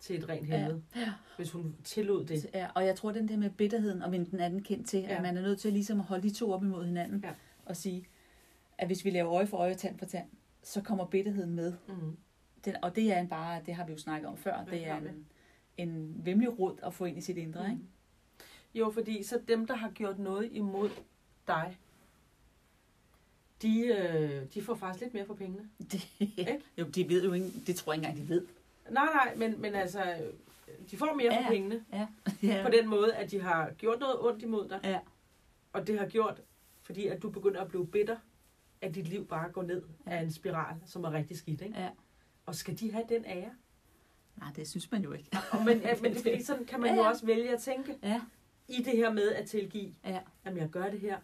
til 0.00 0.18
et 0.18 0.28
rent 0.28 0.48
Ja. 0.48 0.56
helvede. 0.58 0.82
Ja. 0.96 1.12
Hvis 1.36 1.50
hun 1.50 1.76
tillod 1.84 2.24
det. 2.26 2.50
Ja, 2.54 2.68
og 2.74 2.86
jeg 2.86 2.96
tror, 2.96 3.12
den 3.12 3.28
der 3.28 3.36
med 3.36 3.50
bitterheden 3.50 4.02
og 4.02 4.12
vende 4.12 4.30
den 4.30 4.40
anden 4.40 4.62
kendt 4.62 4.88
til, 4.88 5.00
ja. 5.00 5.08
Ja. 5.08 5.16
at 5.16 5.22
man 5.22 5.36
er 5.36 5.42
nødt 5.42 5.58
til 5.60 5.72
ligesom 5.72 5.98
at 6.00 6.06
holde 6.06 6.22
de 6.28 6.34
to 6.34 6.52
op 6.52 6.62
imod 6.62 6.84
hinanden 6.84 7.20
Ja. 7.24 7.30
og 7.64 7.76
sige, 7.76 8.06
at 8.78 8.86
hvis 8.88 9.04
vi 9.04 9.10
laver 9.10 9.32
øje 9.32 9.46
for 9.46 9.56
øje, 9.56 9.74
tand 9.74 9.98
for 9.98 10.06
tand, 10.06 10.26
så 10.62 10.80
kommer 10.82 11.04
bitterheden 11.06 11.54
med. 11.54 11.72
Mm. 11.88 12.16
Den, 12.64 12.74
og 12.82 12.96
det 12.96 13.12
er 13.12 13.20
en 13.20 13.28
bare, 13.28 13.60
det 13.66 13.74
har 13.74 13.86
vi 13.86 13.92
jo 13.92 13.98
snakket 13.98 14.28
om 14.28 14.36
før, 14.36 14.64
Ja, 14.70 14.76
det 14.76 14.86
er 14.86 14.96
en, 14.96 15.26
en 15.78 16.20
vemmelig 16.24 16.58
rod 16.58 16.76
at 16.82 16.94
få 16.94 17.04
ind 17.04 17.18
i 17.18 17.20
sit 17.20 17.36
indre, 17.36 17.64
ikke? 17.64 17.76
Mm. 17.76 17.86
Jo, 18.74 18.90
fordi 18.90 19.22
så 19.22 19.40
dem, 19.48 19.66
der 19.66 19.74
har 19.74 19.90
gjort 19.90 20.18
noget 20.18 20.48
imod 20.52 20.90
dig, 21.48 21.78
de, 23.62 23.86
øh, 23.86 24.42
de 24.54 24.62
får 24.62 24.74
faktisk 24.74 25.00
lidt 25.02 25.14
mere 25.14 25.26
for 25.26 25.34
pengene. 25.34 25.68
Det, 25.92 26.08
Ikke? 26.20 26.60
jo, 26.78 26.84
de 26.84 27.08
ved 27.08 27.24
jo 27.24 27.32
ikke, 27.32 27.50
det 27.66 27.76
tror 27.76 27.92
jeg 27.92 27.98
ikke 27.98 28.08
engang, 28.10 28.28
de 28.28 28.34
ved. 28.34 28.46
Nej, 28.90 29.04
nej, 29.14 29.34
men, 29.36 29.60
men 29.60 29.74
altså, 29.74 30.02
øh, 30.02 30.90
de 30.90 30.96
får 30.96 31.14
mere 31.14 31.32
Ja, 31.34 31.44
for 31.46 31.50
pengene. 31.50 31.84
Ja. 31.92 32.06
ja. 32.42 32.62
På 32.64 32.70
den 32.70 32.88
måde, 32.88 33.14
at 33.14 33.30
de 33.30 33.40
har 33.40 33.70
gjort 33.70 34.00
noget 34.00 34.16
ondt 34.20 34.42
imod 34.42 34.68
dig. 34.68 34.80
Ja. 34.84 34.98
Og 35.72 35.86
det 35.86 35.98
har 35.98 36.06
gjort, 36.06 36.42
fordi 36.82 37.06
at 37.06 37.22
du 37.22 37.30
begynder 37.30 37.60
at 37.60 37.68
blive 37.68 37.86
bitter, 37.86 38.16
at 38.80 38.94
dit 38.94 39.08
liv 39.08 39.26
bare 39.26 39.50
går 39.50 39.62
ned 39.62 39.82
Ja. 40.06 40.10
af 40.16 40.22
en 40.22 40.32
spiral, 40.32 40.76
som 40.86 41.04
er 41.04 41.12
rigtig 41.12 41.36
skidt. 41.36 41.60
Ikke? 41.60 41.80
Ja. 41.80 41.90
Og 42.46 42.54
skal 42.54 42.80
de 42.80 42.92
have 42.92 43.04
den 43.08 43.24
ære? 43.24 43.50
Nej, 44.36 44.52
det 44.56 44.68
synes 44.68 44.90
man 44.92 45.02
jo 45.02 45.12
ikke. 45.12 45.28
Og 45.52 45.64
men, 45.64 45.78
ja, 45.78 45.94
men 46.02 46.12
det 46.14 46.22
fordi, 46.22 46.42
sådan 46.42 46.64
kan 46.64 46.80
man 46.80 46.90
Ja, 46.90 46.96
jo 46.96 47.02
ja. 47.02 47.08
også 47.08 47.26
vælge 47.26 47.50
at 47.54 47.60
tænke 47.60 47.96
Ja, 48.02 48.20
i 48.68 48.82
det 48.82 48.96
her 48.96 49.12
med 49.12 49.28
at 49.32 49.46
tilgive. 49.48 49.94
Ja. 50.04 50.20
Jamen, 50.46 50.58
jeg 50.60 50.68
gør 50.68 50.90
det 50.90 51.00
her, 51.00 51.18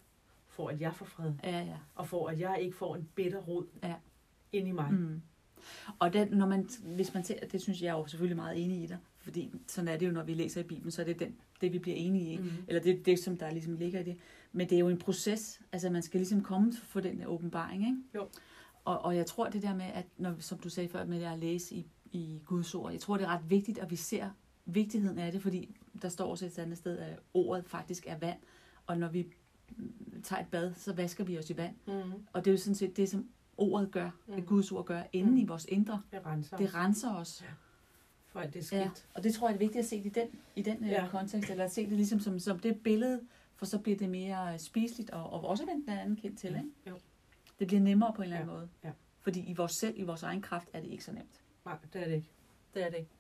for 0.49 0.69
at 0.69 0.81
jeg 0.81 0.95
får 0.95 1.05
fred. 1.07 1.33
ja, 1.45 1.59
ja. 1.61 1.77
Og 1.95 2.09
for 2.09 2.29
at 2.29 2.41
jeg 2.41 2.59
ikke 2.61 2.77
får 2.77 2.97
en 2.97 3.09
bitter 3.15 3.39
rod 3.39 3.67
Ja. 3.83 3.95
ind 4.53 4.69
i 4.69 4.73
mig. 4.73 4.93
Mm. 4.93 5.21
Og 5.99 6.13
den, 6.13 6.29
når 6.29 6.47
man, 6.47 6.69
hvis 6.85 7.15
man 7.15 7.25
ser, 7.25 7.47
det 7.47 7.63
synes 7.63 7.83
jeg 7.83 7.89
er 7.89 7.99
jo 7.99 8.07
selvfølgelig 8.07 8.37
meget 8.37 8.65
enig 8.65 8.83
i 8.83 8.87
dig, 8.87 8.99
fordi 9.19 9.51
sådan 9.67 9.89
er 9.89 9.97
det 9.97 10.07
jo, 10.07 10.13
når 10.13 10.23
vi 10.23 10.35
læser 10.35 10.61
i 10.61 10.65
Bibelen, 10.65 10.91
så 10.91 11.03
er 11.03 11.07
det 11.07 11.19
den, 11.19 11.37
det, 11.61 11.73
vi 11.73 11.79
bliver 11.79 11.97
enige 11.97 12.33
i. 12.33 12.37
Mm. 12.39 12.51
Eller 12.69 12.83
det 12.83 13.07
det, 13.07 13.19
som 13.19 13.37
der 13.37 13.51
ligesom 13.51 13.75
ligger 13.75 14.01
i 14.01 14.03
det. 14.03 14.17
Men 14.53 14.69
det 14.69 14.75
er 14.77 14.81
jo 14.81 14.89
en 14.89 14.99
proces. 14.99 15.61
Altså, 15.73 15.91
man 15.91 16.03
skal 16.03 16.19
ligesom 16.21 16.43
komme 16.43 16.73
for 16.73 17.01
den 17.01 17.23
åbenbaring, 17.27 17.83
ikke? 17.85 17.97
Jo. 18.15 18.29
Og, 18.85 18.99
og 19.05 19.17
jeg 19.17 19.27
tror 19.27 19.49
det 19.49 19.63
der 19.63 19.75
med, 19.75 19.85
at 19.95 20.05
når, 20.17 20.35
som 20.39 20.59
du 20.59 20.69
sagde 20.69 20.89
før, 20.89 21.05
med 21.05 21.23
at 21.23 21.39
læse 21.39 21.75
i, 21.75 21.87
i 22.13 22.41
Guds 22.47 22.75
ord, 22.75 22.93
jeg 22.93 23.01
tror, 23.01 23.17
det 23.17 23.25
er 23.25 23.29
ret 23.29 23.51
vigtigt, 23.51 23.79
at 23.79 23.91
vi 23.91 23.97
ser 23.97 24.31
vigtigheden 24.65 25.19
af 25.19 25.33
det, 25.33 25.43
fordi 25.43 25.77
der 26.03 26.09
står 26.09 26.31
også 26.31 26.47
et 26.47 26.59
andet 26.59 26.79
sted, 26.79 26.99
at 26.99 27.19
ordet 27.35 27.65
faktisk 27.67 28.07
er 28.07 28.19
vand. 28.19 28.39
Og 28.87 28.99
når 28.99 29.09
vi 29.09 29.27
tager 30.23 30.43
et 30.43 30.49
bad, 30.49 30.75
så 30.75 30.93
vasker 30.93 31.25
vi 31.25 31.39
os 31.39 31.51
i 31.51 31.57
vand. 31.57 31.75
Mm. 31.87 31.93
Og 32.33 32.45
det 32.45 32.51
er 32.51 32.53
jo 32.53 32.59
sådan 32.59 32.75
set 32.75 32.97
det, 32.97 33.09
som 33.09 33.29
ordet 33.57 33.91
gør, 33.91 34.11
mm. 34.27 34.33
At 34.35 34.47
Guds 34.47 34.73
ord 34.73 34.85
gør, 34.85 35.03
inde 35.13 35.31
Mm. 35.31 35.37
i 35.37 35.45
vores 35.45 35.65
indre. 35.69 36.03
Det 36.13 36.27
renser 36.27 36.57
Det 36.57 36.75
renser 36.75 37.15
os. 37.15 37.45
for 38.29 38.41
at 38.41 38.55
det 38.55 38.61
er 38.61 38.65
skidt. 38.65 38.81
Ja, 38.81 38.91
og 39.15 39.23
det 39.25 39.35
tror 39.35 39.49
jeg 39.49 39.55
er 39.55 39.59
vigtigt 39.59 39.83
at 39.83 39.89
se 39.89 39.97
det 40.03 40.07
i 40.07 40.11
den, 40.11 40.29
i 40.57 40.63
den 40.63 40.85
ja. 40.85 41.03
Ja. 41.03 41.09
kontekst, 41.09 41.51
eller 41.51 41.65
at 41.65 41.73
se 41.73 41.85
det 41.85 41.93
ligesom 41.93 42.21
som, 42.21 42.39
som 42.39 42.59
det 42.59 42.81
billede, 42.83 43.21
for 43.57 43.67
så 43.67 43.79
bliver 43.79 43.99
det 43.99 44.09
mere 44.11 44.59
spiseligt, 44.59 45.11
og, 45.11 45.33
og 45.33 45.45
også 45.45 45.67
vendt 45.67 45.89
den 45.89 45.99
anden 45.99 46.17
kendt 46.17 46.39
til, 46.39 46.51
Ja. 46.51 46.57
ikke? 46.59 46.71
Jo. 46.87 46.99
Det 47.59 47.67
bliver 47.67 47.81
nemmere 47.81 48.13
på 48.17 48.23
en 48.23 48.27
eller 48.27 48.37
anden 48.37 48.51
Ja. 48.51 48.57
måde. 48.57 48.69
Ja. 48.85 48.91
Fordi 49.23 49.41
i 49.41 49.53
vores 49.55 49.73
selv, 49.73 49.95
i 49.99 50.03
vores 50.03 50.23
egen 50.23 50.43
kraft, 50.43 50.69
er 50.73 50.81
det 50.81 50.89
ikke 50.91 51.05
så 51.05 51.13
nemt. 51.13 51.41
Nej, 51.65 51.77
det 51.93 52.03
er 52.03 52.05
det 52.07 52.15
ikke. 52.15 52.31
Det 52.75 52.83
er 52.85 52.91
det 52.91 52.97
ikke. 52.97 53.11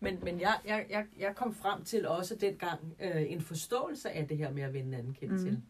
Men, 0.00 0.18
men 0.24 0.40
jeg, 0.40 0.60
jeg, 0.64 0.86
jeg, 0.90 1.06
jeg 1.18 1.36
kom 1.36 1.54
frem 1.54 1.84
til 1.84 2.08
også 2.08 2.36
dengang 2.36 2.96
øh, 3.00 3.32
en 3.32 3.40
forståelse 3.40 4.10
af 4.10 4.28
det 4.28 4.36
her 4.38 4.50
med 4.52 4.62
at 4.62 4.72
vende 4.72 4.88
en 4.88 4.94
anden 4.94 5.14
kendt 5.14 5.32
Mhm. 5.34 5.42
mm. 5.42 5.46
til. 5.48 5.62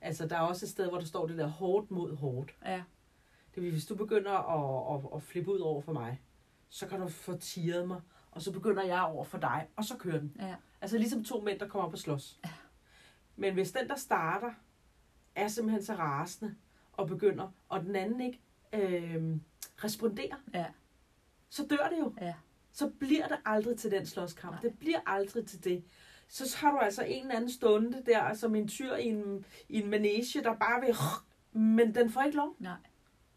Altså, 0.00 0.26
der 0.26 0.36
er 0.36 0.40
også 0.40 0.66
et 0.66 0.70
sted, 0.70 0.88
hvor 0.88 0.98
der 0.98 1.04
står 1.06 1.26
det 1.26 1.38
der 1.38 1.46
hårdt 1.46 1.90
mod 1.90 2.16
hårdt. 2.16 2.54
Ja, 2.64 2.82
Det 3.54 3.62
vil, 3.62 3.70
hvis 3.72 3.86
du 3.86 3.94
begynder 3.94 4.32
at, 4.32 5.04
at, 5.04 5.10
at 5.16 5.22
flippe 5.22 5.52
ud 5.52 5.58
over 5.58 5.80
for 5.80 5.92
mig, 5.92 6.20
så 6.68 6.86
kan 6.86 7.00
du 7.00 7.08
få 7.08 7.36
tiret 7.36 7.88
mig, 7.88 8.00
og 8.30 8.42
så 8.42 8.52
begynder 8.52 8.84
jeg 8.84 9.02
over 9.02 9.24
for 9.24 9.38
dig, 9.38 9.68
og 9.76 9.84
så 9.84 9.96
kører 9.96 10.18
den. 10.18 10.36
ja, 10.40 10.54
Altså 10.80 10.98
ligesom 10.98 11.24
to 11.24 11.40
mænd, 11.40 11.58
der 11.60 11.68
kommer 11.68 11.86
op 11.86 11.92
og 11.92 11.98
slås. 11.98 12.40
Ja. 12.44 12.50
Men 13.36 13.54
hvis 13.54 13.72
den, 13.72 13.88
der 13.88 13.96
starter, 13.96 14.50
er 15.34 15.48
simpelthen 15.48 15.84
så 15.84 15.94
rasende, 15.94 16.54
og 16.92 17.06
begynder, 17.08 17.48
og 17.68 17.82
den 17.82 17.96
anden 17.96 18.20
ikke 18.20 18.40
øh, 18.72 19.36
responderer, 19.84 20.36
ja, 20.54 20.66
så 21.48 21.66
dør 21.66 21.88
det 21.90 21.98
jo. 21.98 22.14
ja, 22.20 22.34
Så 22.72 22.88
bliver 23.00 23.28
det 23.28 23.36
aldrig 23.44 23.78
til 23.78 23.90
den 23.90 24.06
slåskamp. 24.06 24.52
Nej. 24.52 24.62
Det 24.62 24.78
bliver 24.78 25.00
aldrig 25.06 25.46
til 25.46 25.64
det. 25.64 25.84
Så 26.28 26.56
har 26.60 26.70
du 26.72 26.78
altså 26.78 27.04
en 27.04 27.22
eller 27.22 27.34
anden 27.36 27.50
stunde 27.50 28.02
der, 28.06 28.34
som 28.34 28.54
en 28.54 28.68
tyr 28.68 28.94
i 28.94 29.04
en, 29.06 29.44
i 29.68 29.82
en 29.82 29.90
manege, 29.90 30.42
der 30.42 30.54
bare 30.54 30.80
vil... 30.80 30.94
Men 31.60 31.94
den 31.94 32.10
får 32.10 32.22
ikke 32.22 32.36
lov, 32.36 32.56
nej, 32.58 32.76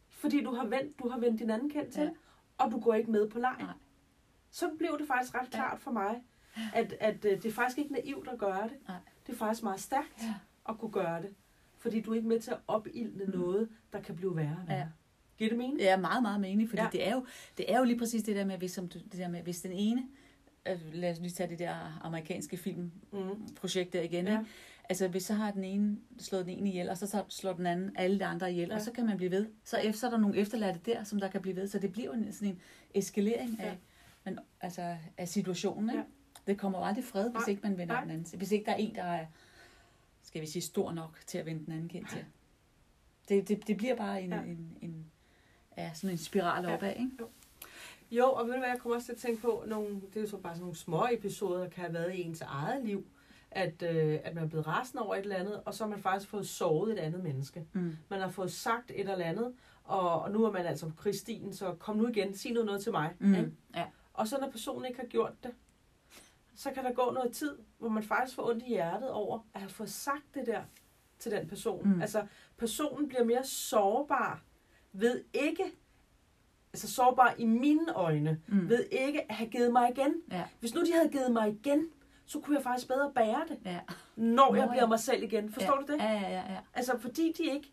fordi 0.09 0.43
du 0.43 0.53
har 0.55 0.65
vendt, 0.65 0.99
du 0.99 1.09
har 1.09 1.19
vendt 1.19 1.39
din 1.39 1.49
anden 1.49 1.69
kendt 1.69 1.93
til, 1.93 2.01
Ja. 2.01 2.07
ja. 2.07 2.13
og 2.57 2.71
du 2.71 2.79
går 2.79 2.93
ikke 2.93 3.11
med 3.11 3.29
på 3.29 3.39
lejen. 3.39 3.65
Nej. 3.65 3.73
Så 4.51 4.69
blev 4.77 4.97
det 4.99 5.07
faktisk 5.07 5.35
ret 5.35 5.41
Ja. 5.53 5.57
klart 5.57 5.79
for 5.81 5.91
mig, 5.91 6.23
at, 6.73 6.93
at 6.99 7.25
øh, 7.25 7.31
det 7.31 7.45
er 7.45 7.51
faktisk 7.51 7.77
ikke 7.77 7.91
naivt 7.93 8.27
at 8.27 8.39
gøre 8.39 8.63
det. 8.63 8.77
Nej. 8.87 8.97
Det 9.27 9.33
er 9.33 9.37
faktisk 9.37 9.63
meget 9.63 9.79
stærkt 9.79 10.21
Ja. 10.21 10.33
at 10.69 10.77
kunne 10.79 10.91
gøre 10.91 11.21
det. 11.21 11.35
Fordi 11.77 12.01
du 12.01 12.11
er 12.11 12.15
ikke 12.15 12.27
med 12.27 12.39
til 12.39 12.51
at 12.51 12.59
opildne 12.67 13.25
Mm. 13.25 13.31
noget, 13.39 13.69
der 13.93 14.01
kan 14.01 14.15
blive 14.15 14.35
værre. 14.35 14.65
Ja. 14.69 14.87
Giver 15.39 15.49
det 15.49 15.57
mening? 15.57 15.81
Er 15.81 15.97
meget, 15.97 16.21
meget 16.21 16.41
mening, 16.41 16.69
fordi 16.69 16.81
ja. 16.81 16.85
Ja. 16.85 16.89
det, 16.91 17.07
er 17.07 17.13
jo, 17.15 17.25
det 17.57 17.71
er 17.73 17.77
jo 17.77 17.83
lige 17.83 17.99
præcis 17.99 18.23
det 18.23 18.35
der 18.35 18.45
med, 18.45 18.57
hvis, 18.57 18.71
som 18.71 18.87
du, 18.87 18.99
det 18.99 19.13
der 19.13 19.27
med, 19.27 19.41
hvis 19.41 19.61
den 19.61 19.71
ene, 19.71 20.03
øh, 20.67 20.79
lad 20.93 21.11
os 21.11 21.19
lige 21.19 21.31
tage 21.31 21.49
det 21.49 21.59
der 21.59 21.99
amerikanske 22.01 22.57
filmprojekt 22.57 23.87
Mm. 23.87 23.91
der 23.91 24.01
igen, 24.01 24.25
Ja. 24.25 24.31
ikke? 24.39 24.49
Altså, 24.89 25.07
hvis 25.07 25.23
så 25.23 25.33
har 25.33 25.51
den 25.51 25.63
ene 25.63 25.97
slået 26.19 26.45
den 26.45 26.57
ene 26.57 26.69
ihjel, 26.69 26.89
og 26.89 26.97
så 26.97 27.23
slår 27.29 27.53
den 27.53 27.65
anden 27.65 27.91
alle 27.95 28.19
de 28.19 28.25
andre 28.25 28.51
ihjel, 28.51 28.67
ja. 28.67 28.73
Ja. 28.73 28.75
og 28.75 28.81
så 28.81 28.91
kan 28.91 29.05
man 29.05 29.17
blive 29.17 29.31
ved. 29.31 29.47
Så 29.63 29.77
efter 29.77 29.99
så 29.99 30.05
er 30.05 30.09
der 30.11 30.17
nogle 30.17 30.37
efterladte 30.37 30.79
der, 30.85 31.03
som 31.03 31.19
der 31.19 31.27
kan 31.29 31.41
blive 31.41 31.55
ved. 31.55 31.67
Så 31.67 31.79
det 31.79 31.91
bliver 31.91 32.05
jo 32.05 32.13
en, 32.13 32.33
sådan 32.33 32.47
en 32.47 32.59
eskalering 32.93 33.59
af, 33.59 33.65
Ja. 33.65 33.75
men, 34.23 34.39
altså, 34.61 34.97
af 35.17 35.27
situationen. 35.27 35.89
Ikke? 35.89 35.99
Ja. 35.99 36.05
Det 36.51 36.57
kommer 36.57 36.79
jo 36.79 36.85
aldrig 36.85 37.03
fred, 37.03 37.29
hvis 37.29 37.47
ikke 37.47 37.61
man 37.63 37.77
vender 37.77 37.93
Nej. 37.93 38.01
den 38.03 38.11
anden. 38.11 38.37
Hvis 38.37 38.51
ikke 38.51 38.65
der 38.65 38.71
er 38.71 38.75
en, 38.75 38.95
der 38.95 39.03
er, 39.03 39.25
skal 40.23 40.41
vi 40.41 40.47
sige, 40.47 40.61
stor 40.61 40.91
nok 40.91 41.19
til 41.27 41.37
at 41.37 41.45
vende 41.45 41.65
den 41.65 41.73
anden 41.73 41.89
kendt 41.89 42.09
til. 42.09 42.25
Det, 43.29 43.47
det, 43.47 43.67
det 43.67 43.77
bliver 43.77 43.95
bare 43.95 44.21
en, 44.21 44.29
Ja. 44.29 44.35
ja. 44.37 44.43
en, 44.43 44.77
en, 44.81 45.05
ja, 45.83 45.91
sådan 45.93 46.09
en 46.09 46.17
spiral 46.17 46.63
Ja. 46.65 46.73
opad, 46.73 46.93
ikke? 46.95 47.11
Jo, 48.11 48.31
og 48.31 48.45
ved 48.47 48.53
du 48.53 48.59
hvad, 48.59 48.69
jeg 48.69 48.79
kommer 48.79 48.95
også 48.95 49.05
til 49.05 49.13
at 49.13 49.17
tænke 49.19 49.41
på, 49.41 49.63
nogle, 49.67 49.89
det 50.01 50.17
er 50.17 50.21
jo 50.21 50.27
så 50.27 50.37
bare 50.37 50.53
sådan 50.53 50.61
nogle 50.61 50.75
små 50.75 51.07
episoder, 51.11 51.59
der 51.59 51.69
kan 51.69 51.81
have 51.83 51.93
været 51.93 52.13
i 52.15 52.21
ens 52.21 52.41
eget 52.41 52.85
liv, 52.85 53.05
at, 53.51 53.83
øh, 53.83 54.19
at 54.23 54.35
man 54.35 54.43
er 54.43 54.47
blevet 54.47 54.67
rasende 54.67 55.03
over 55.03 55.15
et 55.15 55.19
eller 55.21 55.35
andet, 55.35 55.61
og 55.65 55.73
så 55.73 55.83
har 55.83 55.89
man 55.89 55.99
faktisk 56.01 56.29
fået 56.29 56.47
sovet 56.47 56.91
et 56.93 56.97
andet 56.99 57.23
menneske. 57.23 57.65
Mm. 57.73 57.97
Man 58.09 58.19
har 58.21 58.29
fået 58.29 58.51
sagt 58.51 58.91
et 58.95 59.09
eller 59.09 59.25
andet, 59.25 59.53
og, 59.83 60.21
og 60.21 60.31
nu 60.31 60.45
er 60.45 60.51
man 60.51 60.65
altså 60.65 60.87
på 60.87 60.95
Kristinen, 60.95 61.53
så 61.53 61.73
kom 61.73 61.97
nu 61.97 62.07
igen, 62.07 62.37
sig 62.37 62.51
noget, 62.51 62.65
noget 62.65 62.81
til 62.83 62.91
mig. 62.91 63.15
Ikke? 63.21 63.41
Mm. 63.41 63.55
Ja. 63.75 63.85
Og 64.13 64.27
så 64.27 64.37
når 64.41 64.49
personen 64.49 64.85
ikke 64.85 64.99
har 64.99 65.07
gjort 65.07 65.33
det, 65.43 65.51
så 66.55 66.71
kan 66.71 66.83
der 66.83 66.93
gå 66.93 67.11
noget 67.11 67.31
tid, 67.33 67.57
hvor 67.77 67.89
man 67.89 68.03
faktisk 68.03 68.35
får 68.35 68.49
ondt 68.49 68.63
i 68.63 68.67
hjertet 68.67 69.09
over 69.09 69.39
at 69.53 69.61
have 69.61 69.69
fået 69.69 69.89
sagt 69.89 70.23
det 70.33 70.45
der 70.47 70.61
til 71.19 71.31
den 71.31 71.47
person. 71.47 71.89
Mm. 71.93 72.01
Altså, 72.01 72.25
personen 72.57 73.07
bliver 73.07 73.23
mere 73.23 73.43
sårbar 73.43 74.41
ved 74.93 75.23
ikke, 75.33 75.63
altså 76.73 76.93
sårbar 76.93 77.35
i 77.37 77.45
mine 77.45 77.93
øjne, 77.95 78.41
Mm. 78.47 78.69
ved 78.69 78.85
ikke 78.91 79.31
at 79.31 79.35
have 79.35 79.49
givet 79.49 79.71
mig 79.71 79.89
igen. 79.97 80.13
Ja. 80.31 80.43
Hvis 80.59 80.73
nu 80.73 80.81
de 80.85 80.93
havde 80.93 81.09
givet 81.09 81.31
mig 81.31 81.49
igen, 81.49 81.85
så 82.25 82.39
kunne 82.39 82.55
jeg 82.55 82.63
faktisk 82.63 82.87
bedre 82.87 83.11
bære 83.15 83.45
det, 83.49 83.57
Ja. 83.65 83.79
når 84.15 84.55
jeg 84.55 84.67
bliver 84.69 84.83
ja. 84.83 84.87
mig 84.87 84.99
selv 84.99 85.23
igen. 85.23 85.49
Forstår 85.51 85.75
ja. 85.75 85.81
du 85.87 85.91
det? 85.93 85.99
Ja, 85.99 86.11
ja, 86.11 86.29
ja. 86.29 86.53
ja. 86.53 86.59
Altså, 86.73 86.97
fordi 86.99 87.31
de 87.37 87.43
ikke 87.43 87.71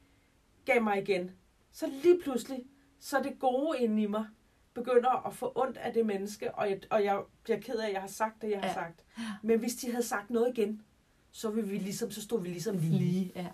gav 0.64 0.82
mig 0.82 1.02
igen, 1.02 1.30
så 1.72 1.86
lige 2.02 2.18
pludselig, 2.22 2.64
så 3.00 3.20
det 3.22 3.38
gode 3.38 3.78
inde 3.78 4.02
i 4.02 4.06
mig 4.06 4.26
begynder 4.74 5.26
at 5.26 5.34
få 5.34 5.52
ondt 5.54 5.76
af 5.76 5.92
det 5.92 6.06
menneske, 6.06 6.54
og 6.54 6.70
jeg, 6.70 6.80
og 6.90 7.04
jeg 7.04 7.20
bliver 7.42 7.60
ked 7.60 7.74
af, 7.74 7.86
at 7.86 7.92
jeg 7.92 8.00
har 8.00 8.08
sagt 8.08 8.42
det, 8.42 8.50
jeg 8.50 8.60
har 8.60 8.66
Ja. 8.68 8.74
sagt. 8.74 9.04
Men 9.42 9.58
hvis 9.58 9.74
de 9.74 9.90
havde 9.90 10.02
sagt 10.06 10.30
noget 10.30 10.58
igen, 10.58 10.82
så 11.30 11.50
vil 11.50 11.70
vi 11.70 11.78
ligesom, 11.78 12.10
så 12.10 12.22
stod 12.22 12.42
vi 12.42 12.48
ligesom 12.48 12.76
lige. 12.76 12.98
Lige, 12.98 13.32
ja. 13.36 13.46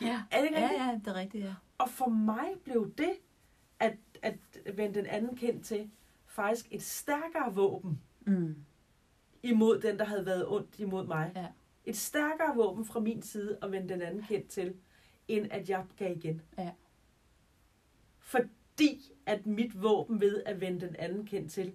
Ja. 0.00 0.22
Er 0.30 0.38
det 0.40 0.44
ikke 0.48 0.58
Ja, 0.60 0.64
rigtigt? 0.68 0.82
ja, 0.86 0.94
det 1.04 1.06
er 1.08 1.14
rigtigt, 1.14 1.44
ja. 1.44 1.54
Og 1.78 1.88
for 1.90 2.08
mig 2.08 2.48
blev 2.64 2.94
det, 2.98 3.12
at, 3.80 3.96
at 4.22 4.36
vende 4.76 4.94
den 4.98 5.06
anden 5.06 5.36
kendt 5.36 5.64
til, 5.66 5.90
faktisk 6.26 6.66
et 6.70 6.82
stærkere 6.82 7.54
våben 7.54 8.00
Mm. 8.26 8.56
imod 9.42 9.80
den, 9.80 9.98
der 9.98 10.04
havde 10.04 10.26
været 10.26 10.48
ondt 10.48 10.78
imod 10.78 11.06
mig. 11.06 11.32
Ja. 11.36 11.46
Et 11.84 11.96
stærkere 11.96 12.56
våben 12.56 12.84
fra 12.84 13.00
min 13.00 13.22
side 13.22 13.58
at 13.62 13.72
vende 13.72 13.88
den 13.88 14.02
anden 14.02 14.22
kendt 14.22 14.48
til, 14.48 14.76
end 15.28 15.46
at 15.52 15.68
jeg 15.70 15.86
gav 15.96 16.16
igen. 16.16 16.42
Ja. 16.58 16.72
Fordi 18.18 19.12
at 19.26 19.46
mit 19.46 19.82
våben 19.82 20.20
ved 20.20 20.42
at 20.46 20.60
vende 20.60 20.80
den 20.86 20.96
anden 20.96 21.26
kendt 21.26 21.52
til, 21.52 21.74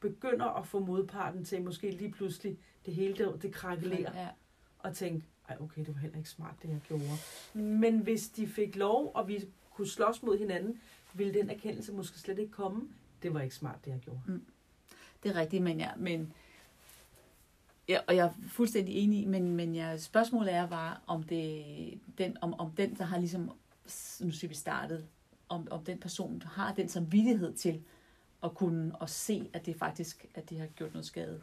begynder 0.00 0.46
at 0.46 0.66
få 0.66 0.78
modparten 0.78 1.44
til 1.44 1.62
måske 1.64 1.90
lige 1.90 2.10
pludselig 2.10 2.58
det 2.86 2.94
hele 2.94 3.16
det, 3.16 3.42
det 3.42 3.52
krakelerer 3.52 4.20
Ja. 4.22 4.28
og 4.78 4.96
tænke, 4.96 5.26
ej 5.48 5.56
okay, 5.60 5.84
det 5.86 5.94
var 5.94 6.00
heller 6.00 6.18
ikke 6.18 6.30
smart, 6.30 6.54
det 6.62 6.68
jeg 6.68 6.80
gjorde. 6.88 7.18
Men 7.54 7.98
hvis 7.98 8.28
de 8.28 8.46
fik 8.46 8.76
lov, 8.76 9.12
og 9.14 9.28
vi 9.28 9.44
kunne 9.70 9.88
slås 9.88 10.22
mod 10.22 10.38
hinanden, 10.38 10.80
ville 11.14 11.34
den 11.34 11.50
erkendelse 11.50 11.92
måske 11.92 12.18
slet 12.18 12.38
ikke 12.38 12.52
komme. 12.52 12.88
Det 13.22 13.34
var 13.34 13.40
ikke 13.40 13.54
smart, 13.54 13.84
det 13.84 13.90
jeg 13.90 14.00
gjorde. 14.00 14.20
Mm. 14.26 14.44
Det 15.22 15.30
er 15.30 15.40
rigtigt, 15.40 15.62
men, 15.62 15.78
ja, 15.78 15.90
men 15.96 16.32
ja, 17.88 17.98
og 18.06 18.16
jeg 18.16 18.26
er 18.26 18.32
fuldstændig 18.48 18.94
enig, 18.94 19.28
men, 19.28 19.56
men 19.56 19.74
jeg, 19.74 20.00
spørgsmålet 20.00 20.54
er 20.54 20.68
bare, 20.68 20.96
om, 21.06 21.22
det, 21.22 21.64
den, 22.18 22.36
om, 22.40 22.54
om 22.54 22.70
den, 22.70 22.98
der 22.98 23.04
har 23.04 23.18
ligesom, 23.18 23.50
nu 24.20 24.30
siger 24.30 24.48
vi 24.48 24.54
startet, 24.54 25.06
om, 25.48 25.68
om 25.70 25.84
den 25.84 25.98
person 25.98 26.42
har 26.42 26.74
den 26.74 26.88
samvittighed 26.88 27.54
til 27.54 27.82
at 28.42 28.54
kunne 28.54 28.96
og 28.96 29.10
se, 29.10 29.50
at 29.52 29.66
det 29.66 29.76
faktisk, 29.76 30.26
at 30.34 30.50
de 30.50 30.58
har 30.58 30.66
gjort 30.66 30.92
noget 30.92 31.06
skade. 31.06 31.42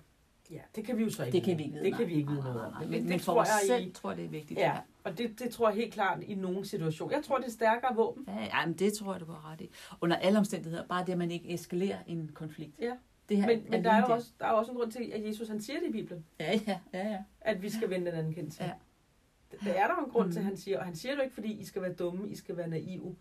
Ja, 0.52 0.60
det 0.76 0.86
kan 0.86 0.98
vi 0.98 1.04
jo 1.04 1.10
så 1.10 1.24
ikke 1.24 1.38
Det 1.38 1.44
kan 1.44 1.58
vi 1.58 1.64
ikke 1.64 1.74
vide. 1.74 1.86
Det 1.86 1.96
kan 1.96 2.08
vi 2.08 2.14
ikke 2.14 2.30
vide 2.30 2.42
noget 2.42 2.62
om. 2.62 2.74
Men, 2.80 2.90
Men, 2.90 3.02
det, 3.02 3.10
men 3.10 3.20
for 3.20 3.34
os 3.34 3.48
jeg 3.48 3.68
selv 3.68 3.88
i, 3.88 3.92
tror 3.92 4.14
det 4.14 4.26
er 4.26 4.30
vigtigt. 4.30 4.60
Ja, 4.60 4.78
og 5.04 5.18
det, 5.18 5.40
det 5.40 5.52
tror 5.52 5.70
jeg 5.70 5.76
helt 5.76 5.94
klart 5.94 6.24
i 6.24 6.36
nogle 6.36 6.66
situationer. 6.66 7.16
Jeg 7.16 7.24
tror, 7.24 7.38
det 7.38 7.48
er 7.48 7.52
stærkere 7.52 7.96
våben. 7.96 8.26
Ja, 8.28 8.44
ja 8.44 8.66
men 8.66 8.76
det 8.76 8.94
tror 8.94 9.14
jeg, 9.14 9.22
du 9.22 9.26
har 9.26 9.52
ret 9.52 9.62
i. 9.62 9.70
Under 10.02 10.18
alle 10.18 10.40
omstændigheder, 10.40 10.88
bare 10.88 11.06
det, 11.06 11.12
at 11.12 11.18
man 11.18 11.32
ikke 11.32 11.54
eskalerer 11.54 12.00
en 12.08 12.32
konflikt. 12.34 12.80
Ja. 12.80 12.94
Det 13.30 13.38
her, 13.38 13.48
Men, 13.48 13.66
men 13.70 13.84
der, 13.84 13.92
er 13.92 14.00
jo 14.08 14.14
også, 14.14 14.32
der 14.40 14.46
er 14.46 14.52
også 14.52 14.72
en 14.72 14.78
grund 14.78 14.92
til, 14.92 15.12
at 15.14 15.28
Jesus 15.28 15.48
han 15.48 15.62
siger 15.62 15.80
det 15.80 15.88
i 15.88 15.92
Bibelen. 15.92 16.26
Ja, 16.40 16.60
ja, 16.68 16.80
ja, 16.94 17.10
ja. 17.10 17.24
at 17.42 17.62
vi 17.62 17.70
skal 17.70 17.90
vende 17.90 18.06
den 18.06 18.16
anden 18.16 18.34
kendt 18.34 18.54
til. 18.54 18.64
Ja. 18.64 18.72
Det 19.52 19.80
er 19.80 19.88
der 19.88 19.96
jo 20.00 20.06
en 20.06 20.12
grund 20.12 20.28
mm. 20.28 20.32
til, 20.32 20.40
at 20.40 20.46
han 20.46 20.58
siger, 20.58 20.80
og 20.80 20.86
han 20.86 20.96
siger 20.96 21.12
det 21.12 21.18
jo 21.18 21.24
ikke, 21.24 21.34
fordi 21.34 21.52
I 21.52 21.66
skal 21.66 21.82
være 21.82 21.94
dumme, 21.94 22.30
I 22.30 22.36
skal 22.36 22.58
være 22.58 22.68
naive. 22.68 23.16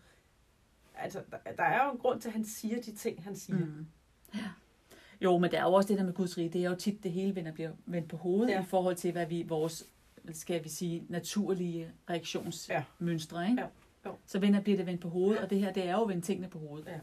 Altså, 0.95 1.23
der, 1.31 1.53
der 1.57 1.63
er 1.63 1.85
jo 1.85 1.93
en 1.93 1.99
grund 1.99 2.21
til, 2.21 2.29
at 2.29 2.33
han 2.33 2.45
siger 2.45 2.83
de 2.83 2.93
ting, 2.95 3.25
han 3.25 3.37
siger. 3.37 3.59
Mm. 3.59 3.87
Ja. 4.35 4.41
Jo, 5.21 5.39
men 5.39 5.51
der 5.51 5.59
er 5.59 5.63
jo 5.63 5.73
også 5.73 5.89
det 5.89 5.99
der 5.99 6.05
med 6.05 6.13
Guds 6.15 6.39
rige. 6.39 6.49
Det 6.49 6.65
er 6.65 6.71
jo 6.71 6.77
tit, 6.77 7.03
det 7.03 7.13
hele 7.13 7.35
vender, 7.35 7.53
bliver 7.53 7.73
vendt 7.87 8.09
på 8.09 8.17
hovedet 8.17 8.49
Ja. 8.53 8.57
ja. 8.57 8.63
i 8.63 8.67
forhold 8.67 8.97
til, 8.97 9.13
hvad 9.13 9.27
vi 9.27 9.43
vores, 9.43 9.87
skal 10.33 10.65
vi 10.65 10.69
sige, 10.69 11.07
naturlige 11.09 11.93
reaktionsmønstre. 12.11 13.49
Ikke? 13.51 13.63
Ja. 13.63 13.69
Jo. 14.07 14.17
Så 14.27 14.39
vender, 14.39 14.61
bliver 14.61 14.77
det 14.77 14.87
vendt 14.87 15.01
på 15.01 15.09
hovedet, 15.09 15.43
og 15.43 15.51
det 15.51 15.59
her, 15.61 15.73
det 15.73 15.89
er 15.89 15.93
jo 15.93 16.05
vendt 16.05 16.25
tingene 16.25 16.49
på 16.49 16.59
hovedet. 16.59 16.87
Ja. 16.87 17.01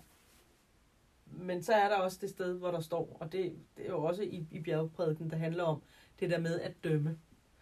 Men 1.26 1.64
så 1.64 1.74
er 1.74 1.90
der 1.90 1.96
også 1.96 2.18
det 2.22 2.30
sted, 2.30 2.54
hvor 2.58 2.72
der 2.72 2.80
står, 2.80 3.18
og 3.20 3.32
det, 3.32 3.56
det 3.78 3.86
er 3.86 3.90
jo 3.90 4.04
også 4.04 4.24
i, 4.24 4.48
i 4.52 4.60
bjergprædiken, 4.60 5.30
der 5.30 5.38
handler 5.38 5.64
om 5.64 5.82
det 6.20 6.30
der 6.30 6.40
med 6.40 6.60
at 6.60 6.84
dømme. 6.84 7.18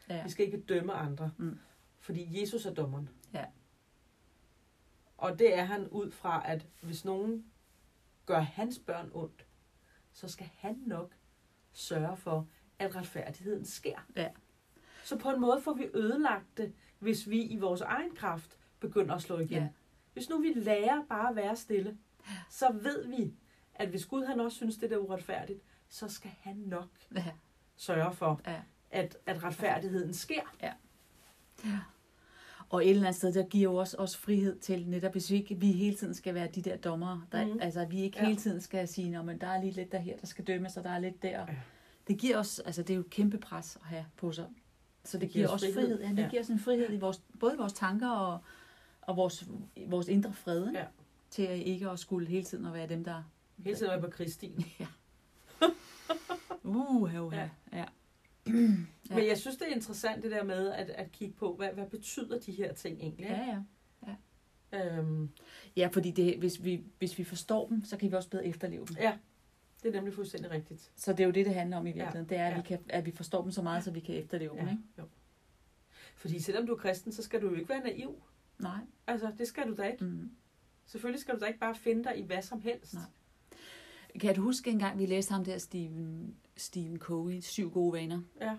Ja. 0.09 0.23
Vi 0.23 0.29
skal 0.29 0.45
ikke 0.45 0.59
dømme 0.61 0.93
andre, 0.93 1.31
Mm. 1.37 1.57
fordi 1.99 2.41
Jesus 2.41 2.65
er 2.65 2.73
dommeren. 2.73 3.09
Ja. 3.33 3.45
Og 5.17 5.39
det 5.39 5.57
er 5.57 5.63
han 5.63 5.87
ud 5.87 6.11
fra, 6.11 6.43
at 6.45 6.65
hvis 6.81 7.05
nogen 7.05 7.45
gør 8.25 8.39
hans 8.39 8.79
børn 8.79 9.09
ondt, 9.13 9.44
så 10.15 10.27
skal 10.27 10.49
han 10.57 10.83
nok 10.85 11.11
sørge 11.73 12.17
for, 12.17 12.47
at 12.79 12.95
retfærdigheden 12.95 13.65
sker. 13.65 14.07
Ja. 14.15 14.29
Så 15.03 15.17
på 15.17 15.29
en 15.29 15.41
måde 15.41 15.61
får 15.61 15.73
vi 15.73 15.89
ødelagt 15.93 16.57
det, 16.57 16.73
hvis 16.99 17.29
vi 17.29 17.41
i 17.43 17.57
vores 17.57 17.81
egen 17.81 18.15
kraft 18.15 18.59
begynder 18.79 19.15
at 19.15 19.21
slå 19.21 19.39
igen. 19.39 19.61
Ja. 19.63 19.67
Hvis 20.13 20.29
nu 20.29 20.41
vi 20.41 20.53
lærer 20.55 21.03
bare 21.09 21.29
at 21.29 21.35
være 21.35 21.55
stille, 21.55 21.97
så 22.49 22.71
ved 22.81 23.07
vi, 23.07 23.33
at 23.73 23.89
hvis 23.89 24.05
Gud 24.05 24.25
han 24.25 24.39
også 24.39 24.57
synes, 24.57 24.77
det 24.77 24.91
er 24.91 24.97
uretfærdigt, 24.97 25.59
så 25.89 26.07
skal 26.07 26.31
han 26.41 26.55
nok 26.55 26.87
Ja. 27.15 27.25
sørge 27.75 28.13
for, 28.13 28.41
Ja. 28.47 28.61
at, 28.91 29.17
at 29.25 29.43
retfærdigheden 29.43 30.13
sker. 30.13 30.41
Og 32.69 32.83
et 32.85 32.89
eller 32.89 33.03
andet 33.03 33.15
sted, 33.15 33.33
der 33.33 33.45
giver 33.45 33.63
jo 33.71 33.75
også, 33.75 33.97
også 33.99 34.17
frihed 34.17 34.59
til, 34.59 34.87
netop 34.87 35.11
hvis 35.11 35.31
vi 35.31 35.35
ikke 35.35 35.55
vi 35.55 35.71
hele 35.71 35.95
tiden 35.95 36.13
skal 36.13 36.33
være 36.33 36.47
de 36.55 36.61
der 36.61 36.77
dommere, 36.77 37.21
der, 37.31 37.45
mm. 37.45 37.59
altså 37.61 37.79
at 37.79 37.91
vi 37.91 38.01
ikke 38.01 38.17
Ja. 38.17 38.23
ja. 38.23 38.27
hele 38.29 38.39
tiden 38.41 38.61
skal 38.61 38.87
sige, 38.87 39.23
men 39.23 39.41
der 39.41 39.47
er 39.47 39.61
lige 39.61 39.71
lidt 39.71 39.91
der 39.91 39.97
her, 39.99 40.17
der 40.17 40.27
skal 40.27 40.45
dømmes, 40.47 40.77
og 40.77 40.83
der 40.83 40.89
er 40.89 40.99
lidt 40.99 41.21
der. 41.23 41.29
Ja. 41.29 41.39
Ja. 41.39 41.55
Det 42.07 42.17
giver 42.17 42.37
os, 42.37 42.59
altså 42.59 42.81
det 42.81 42.89
er 42.89 42.95
jo 42.95 43.01
et 43.01 43.09
kæmpe 43.09 43.37
pres 43.37 43.75
at 43.75 43.87
have 43.87 44.05
på 44.17 44.31
sig. 44.31 44.45
Så 45.03 45.17
det, 45.17 45.21
Det 45.21 45.29
giver 45.29 45.45
giver 45.47 45.55
os 45.55 45.63
os 45.63 45.73
frihed. 45.73 45.87
frihed. 45.89 45.99
Ja, 46.01 46.09
det 46.09 46.17
Ja. 46.17 46.21
ja. 46.23 46.29
giver 46.29 46.41
os 46.41 46.49
en 46.49 46.59
frihed 46.59 46.93
i 46.93 46.97
vores, 46.97 47.21
både 47.39 47.57
vores 47.57 47.73
tanker 47.73 48.09
og, 48.09 48.39
og 49.01 49.17
vores, 49.17 49.47
vores 49.87 50.07
indre 50.07 50.33
fred? 50.33 50.71
Ja. 50.71 50.83
til 51.29 51.43
at 51.43 51.57
ikke 51.59 51.89
at 51.89 51.99
skulle 51.99 52.27
hele 52.27 52.43
tiden 52.43 52.65
at 52.65 52.73
være 52.73 52.87
dem, 52.87 53.03
der... 53.03 53.23
Hele 53.57 53.75
tiden 53.77 53.87
er 53.89 53.93
jeg 53.93 54.01
på 54.03 54.09
Kristin. 54.09 54.65
Uh, 56.63 57.01
uh, 57.01 57.33
Ja. 57.33 57.49
ja. 57.73 57.85
ja. 59.09 59.15
Men 59.15 59.27
jeg 59.27 59.37
synes, 59.37 59.57
det 59.57 59.67
er 59.71 59.75
interessant 59.75 60.23
det 60.23 60.31
der 60.31 60.43
med 60.43 60.71
at, 60.71 60.89
at 60.89 61.11
kigge 61.11 61.33
på, 61.35 61.55
hvad, 61.55 61.69
hvad 61.73 61.85
betyder 61.85 62.39
de 62.39 62.51
her 62.51 62.73
ting 62.73 62.99
egentlig? 62.99 63.25
Ja, 63.25 63.45
ja. 63.47 63.57
Øhm, 64.97 65.29
Ja, 65.75 65.89
fordi 65.91 66.11
det, 66.11 66.39
hvis, 66.39 66.63
vi, 66.63 66.83
hvis 66.99 67.17
vi 67.17 67.23
forstår 67.23 67.67
dem, 67.67 67.83
så 67.83 67.97
kan 67.97 68.11
vi 68.11 68.15
også 68.15 68.29
bedre 68.29 68.45
efterleve 68.45 68.85
dem. 68.85 68.95
ja, 68.99 69.17
det 69.83 69.89
er 69.89 69.93
nemlig 69.93 70.13
fuldstændig 70.13 70.51
rigtigt. 70.51 70.91
Så 70.95 71.11
det 71.11 71.19
er 71.19 71.25
jo 71.25 71.31
det, 71.31 71.45
det 71.45 71.53
handler 71.53 71.77
om 71.77 71.87
i 71.87 71.91
virkeligheden. 71.91 72.29
Det 72.29 72.37
er, 72.37 72.47
at, 72.47 72.51
Ja. 72.51 72.57
vi, 72.57 72.67
kan, 72.67 72.79
at 72.89 73.05
vi 73.05 73.11
forstår 73.11 73.41
dem 73.41 73.51
så 73.51 73.61
meget, 73.61 73.83
så 73.83 73.91
vi 73.91 73.99
kan 73.99 74.15
efterleve 74.15 74.51
dem. 74.59 74.67
Ikke? 74.67 74.81
jo. 74.97 75.03
Fordi 76.15 76.39
selvom 76.39 76.67
du 76.67 76.73
er 76.73 76.77
kristen, 76.77 77.11
så 77.11 77.23
skal 77.23 77.41
du 77.41 77.49
jo 77.49 77.55
ikke 77.55 77.69
være 77.69 77.83
naiv. 77.83 78.23
Nej. 78.59 78.79
Altså, 79.07 79.31
det 79.37 79.47
skal 79.47 79.67
du 79.67 79.75
da 79.75 79.83
ikke. 79.83 80.03
Mm. 80.05 80.31
Selvfølgelig 80.85 81.21
skal 81.21 81.35
du 81.35 81.39
da 81.39 81.45
ikke 81.45 81.59
bare 81.59 81.75
finde 81.75 82.03
dig 82.03 82.17
i 82.19 82.21
hvad 82.23 82.41
som 82.41 82.61
helst. 82.61 82.93
Nej. 82.93 83.03
Kan 84.19 84.35
du 84.35 84.41
huske 84.41 84.69
engang, 84.71 84.99
vi 84.99 85.05
læste 85.05 85.33
ham 85.33 85.45
der, 85.45 85.57
Stephen, 85.57 86.35
Stephen 86.57 86.99
Covey, 86.99 87.39
Syv 87.41 87.71
gode 87.71 87.93
vaner? 87.93 88.19
Ja. 88.41 88.55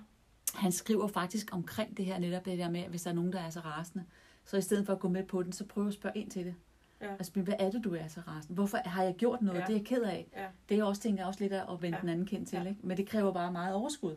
Han 0.55 0.73
skriver 0.73 1.07
faktisk 1.07 1.49
omkring 1.53 1.97
det 1.97 2.05
her, 2.05 2.19
netop 2.19 2.45
det 2.45 2.59
der 2.59 2.71
med, 2.71 2.83
hvis 2.83 3.03
der 3.03 3.11
er 3.11 3.15
nogen, 3.15 3.33
der 3.33 3.41
er 3.41 3.51
så 3.51 3.61
rasende, 3.61 4.05
så 4.45 4.57
i 4.57 4.61
stedet 4.61 4.87
for 4.87 4.93
at 4.93 5.01
gå 5.01 5.09
med 5.09 5.25
på 5.25 5.43
den, 5.43 5.53
så 5.53 5.65
prøv 5.67 5.87
at 5.87 5.93
spørge 5.95 6.19
ind 6.19 6.31
til 6.31 6.45
det. 6.47 6.55
Ja. 7.01 7.13
Altså, 7.13 7.33
hvad 7.41 7.55
er 7.59 7.71
det, 7.71 7.85
du 7.85 7.95
er 7.95 8.09
så 8.09 8.21
rasende? 8.21 8.55
Hvorfor 8.55 8.79
har 8.85 9.03
jeg 9.03 9.15
gjort 9.15 9.43
noget? 9.43 9.59
Ja. 9.59 9.61
Ja. 9.61 9.67
Det 9.67 9.73
er 9.73 9.79
jeg 9.79 9.87
ked 9.87 10.03
af. 10.03 10.27
Ja. 10.37 10.47
Det 10.69 10.79
er 10.79 10.85
også, 10.85 11.03
tænker 11.03 11.21
jeg 11.23 11.27
også 11.29 11.41
lidt 11.41 11.53
af 11.53 11.73
at 11.73 11.83
vende 11.83 11.89
Ja. 11.89 11.97
ja. 11.97 12.01
den 12.01 12.09
anden 12.09 12.27
kendt 12.27 12.49
til. 12.49 12.59
Ja. 12.63 12.69
Ikke? 12.69 12.81
Men 12.83 12.97
det 12.97 13.09
kræver 13.09 13.33
bare 13.33 13.53
meget 13.53 13.75
overskud. 13.75 14.15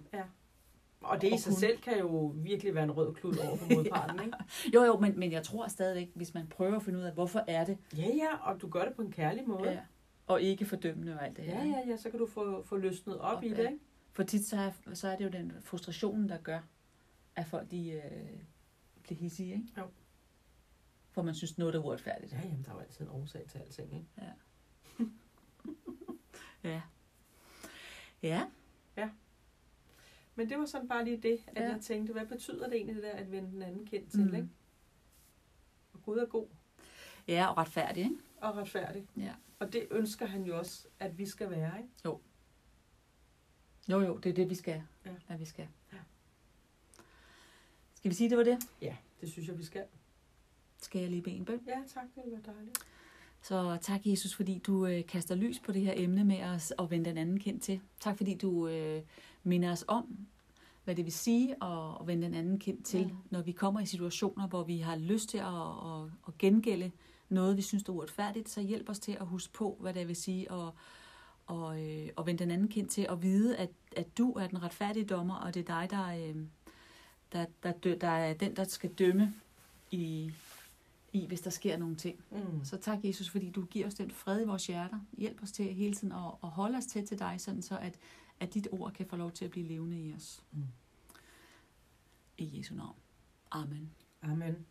Og 1.02 1.22
det 1.22 1.30
i 1.30 1.34
Og 1.34 1.40
sig 1.40 1.52
kun- 1.54 1.60
selv 1.60 1.78
kan 1.82 2.00
jo 2.00 2.34
virkelig 2.36 2.76
være 2.76 2.84
en 2.84 2.92
rød 2.92 3.14
klud 3.14 3.38
over 3.38 3.58
for 3.58 3.66
modparten, 3.76 4.20
ikke? 4.26 4.38
Jo, 4.74 4.84
jo, 4.84 4.98
men, 5.00 5.20
men 5.20 5.32
jeg 5.32 5.44
tror 5.44 5.68
stadigvæk, 5.68 6.12
hvis 6.16 6.34
man 6.34 6.48
prøver 6.48 6.76
at 6.76 6.84
finde 6.84 7.00
ud 7.00 7.04
af, 7.04 7.14
hvorfor 7.14 7.44
er 7.48 7.66
det, 7.66 7.78
Ja, 7.98 8.02
ja, 8.08 8.38
og 8.42 8.62
du 8.62 8.68
gør 8.70 8.86
det 8.86 8.94
på 8.94 9.02
en 9.02 9.12
kærlig 9.12 9.44
måde. 9.48 9.70
ja. 9.72 9.80
Og 10.30 10.42
ikke 10.42 10.66
fordømmende 10.66 11.14
og 11.16 11.26
alt 11.26 11.38
det 11.38 11.46
her. 11.46 11.64
Ja, 11.64 11.66
ja, 11.66 11.88
ja, 11.88 11.98
så 11.98 12.10
kan 12.10 12.20
du 12.20 12.26
få, 12.26 12.64
få 12.64 12.78
løsnet 12.78 13.20
op, 13.20 13.38
Op, 13.38 13.44
i 13.44 13.50
det, 13.50 13.58
ja. 13.58 13.70
ikke? 13.70 13.80
For 14.12 14.24
tit 14.24 14.46
så 14.46 14.58
er, 14.58 14.72
så 14.94 15.08
er 15.08 15.18
det 15.18 15.24
jo 15.24 15.30
den 15.30 15.54
frustrationen, 15.62 16.30
der 16.30 16.38
gør, 16.38 16.60
at 17.36 17.46
folk 17.46 17.72
de, 17.72 17.90
øh, 17.92 18.40
blive 19.04 19.18
hissige, 19.18 19.54
ikke? 19.54 19.68
Jo. 19.78 19.84
For 21.12 21.22
man 21.22 21.36
synes, 21.36 21.58
noget 21.58 21.76
er 21.76 21.80
uretfærdigt. 21.80 22.34
Ja, 22.34 22.42
jamen, 22.42 22.64
der 22.64 22.70
er 22.70 22.74
jo 22.76 22.80
altid 22.80 23.06
en 23.06 23.12
årsag 23.12 23.46
til 23.48 23.58
alting, 23.58 23.94
ikke? 23.94 24.08
Ja. 24.18 24.32
ja. 26.70 26.82
Ja. 28.98 29.10
Men 30.36 30.50
det 30.50 30.58
var 30.60 30.66
sådan 30.66 30.88
bare 30.88 31.04
lige 31.06 31.18
det, 31.18 31.40
at 31.48 31.56
Ja. 31.56 31.64
ja. 31.68 31.72
jeg 31.74 31.82
tænkte, 31.82 32.14
hvad 32.14 32.26
betyder 32.26 32.66
det 32.68 32.76
egentlig, 32.76 32.96
det 32.96 33.04
der 33.04 33.12
at 33.12 33.32
vende 33.32 33.52
den 33.52 33.62
anden 33.62 33.86
kendt 33.86 34.12
til, 34.12 34.28
mm. 34.28 34.36
ikke? 34.36 34.50
Og 35.94 36.02
Gud 36.04 36.18
er 36.18 36.26
god 36.26 36.48
Ja, 37.28 37.48
og 37.48 37.58
retfærdig, 37.58 38.04
ikke? 38.04 38.16
Og 38.42 38.58
retfærdig. 38.58 39.08
Ja. 39.18 39.34
Og 39.60 39.74
det 39.74 39.88
ønsker 39.92 40.26
han 40.26 40.44
jo 40.44 40.58
også, 40.58 40.88
at 41.00 41.18
vi 41.18 41.26
skal 41.26 41.50
være, 41.50 41.78
ikke? 41.78 41.90
Jo, 42.06 44.00
jo, 44.02 44.18
det 44.18 44.30
er 44.30 44.34
det, 44.34 44.50
vi 44.50 44.56
skal. 44.56 44.84
Ja. 45.06 45.12
At 45.28 45.40
vi 45.40 45.46
skal. 45.46 45.68
Ja. 45.94 45.98
Skal 47.96 48.10
vi 48.12 48.16
sige, 48.16 48.30
det 48.30 48.38
var 48.38 48.44
det? 48.44 48.58
Ja, 48.82 48.96
det 49.22 49.32
synes 49.32 49.48
jeg, 49.48 49.58
vi 49.58 49.64
skal. 49.64 49.84
Skal 50.82 51.02
jeg 51.02 51.10
lige 51.10 51.22
bede 51.22 51.36
en 51.36 51.46
bøn? 51.46 51.62
Ja, 51.68 51.78
tak, 51.94 52.04
det 52.16 52.24
ville 52.26 52.32
være 52.46 52.56
dejligt. 52.56 52.78
Så 53.42 53.78
tak, 53.82 54.02
Jesus, 54.06 54.36
fordi 54.36 54.58
du 54.58 54.86
øh, 54.88 55.06
kaster 55.06 55.36
lys 55.36 55.60
på 55.60 55.72
det 55.72 55.82
her 55.82 55.94
emne 55.96 56.24
med 56.24 56.44
os 56.44 56.72
og 56.72 56.92
vende 56.92 57.10
den 57.10 57.18
anden 57.18 57.40
kendt 57.40 57.64
til. 57.64 57.82
Tak, 58.00 58.18
fordi 58.18 58.36
du 58.36 58.68
øh, 58.68 59.02
minder 59.44 59.72
os 59.72 59.86
om, 59.88 60.18
hvad 60.84 60.96
det 60.96 61.06
vil 61.06 61.14
sige 61.14 61.64
at, 61.64 62.08
vende 62.08 62.24
den 62.28 62.34
anden 62.34 62.60
kendt 62.60 62.86
til, 62.86 63.08
Mm. 63.08 63.16
når 63.30 63.42
vi 63.42 63.52
kommer 63.52 63.80
i 63.80 63.86
situationer, 63.86 64.48
hvor 64.48 64.64
vi 64.64 64.78
har 64.78 64.96
lyst 64.96 65.30
til 65.30 65.38
at, 65.38 65.46
at, 65.46 66.12
at 66.28 66.38
gengælde 66.38 66.92
noget, 67.30 67.58
vi 67.58 67.62
synes 67.62 67.84
er 67.84 67.90
uretfærdigt. 67.90 68.50
Så 68.50 68.62
hjælp 68.62 68.90
os 68.90 69.00
til 69.00 69.12
at 69.12 69.26
huske 69.26 69.54
på, 69.54 69.78
hvad 69.80 69.94
det 69.94 70.08
vil 70.08 70.16
sige 70.16 70.52
at, 70.52 70.72
og, 71.46 71.82
øh, 71.84 72.10
og 72.16 72.26
vende 72.26 72.44
den 72.44 72.52
anden 72.52 72.68
kendt 72.68 72.92
til, 72.92 73.10
og 73.10 73.24
vide, 73.24 73.58
at, 73.58 73.70
at 73.96 74.18
du 74.18 74.32
er 74.32 74.48
den 74.48 74.64
retfærdige 74.64 75.06
dommer, 75.06 75.36
og 75.36 75.54
det 75.54 75.70
er 75.70 75.80
dig, 75.80 75.88
der, 75.92 76.08
øh, 76.08 76.36
der, 77.32 77.46
der, 77.64 77.72
dø, 77.72 77.96
der 78.02 78.08
er 78.08 78.34
den, 78.34 78.56
der 78.56 78.64
skal 78.64 78.94
dømme 78.94 79.34
i, 79.92 80.32
i, 81.14 81.26
hvis 81.26 81.42
der 81.42 81.50
sker 81.50 81.78
nogle 81.78 81.96
ting. 81.96 82.20
Mm. 82.32 82.66
Så 82.66 82.78
tak, 82.78 83.00
Jesus, 83.04 83.30
fordi 83.30 83.50
du 83.50 83.66
giver 83.66 83.88
os 83.88 83.94
den 83.94 84.12
fred 84.12 84.42
i 84.42 84.46
vores 84.46 84.68
hjerter. 84.68 85.00
Hjælp 85.18 85.44
os 85.44 85.52
til 85.52 85.74
hele 85.74 85.96
tiden 85.96 86.12
at, 86.14 86.32
at 86.44 86.50
holde 86.50 86.78
os 86.78 86.86
tæt 86.86 87.04
til 87.04 87.20
dig, 87.20 87.36
sådan 87.38 87.62
så 87.62 87.78
at, 87.78 88.00
at 88.40 88.54
dit 88.54 88.68
ord 88.72 88.92
kan 88.94 89.06
få 89.06 89.16
lov 89.16 89.32
til 89.32 89.46
at 89.46 89.52
blive 89.52 89.68
levende 89.68 90.00
i 90.00 90.14
os. 90.14 90.44
Mm. 90.52 90.64
I 92.38 92.58
Jesu 92.58 92.76
navn. 92.76 92.96
Amen. 93.52 93.92
Amen. 94.22 94.66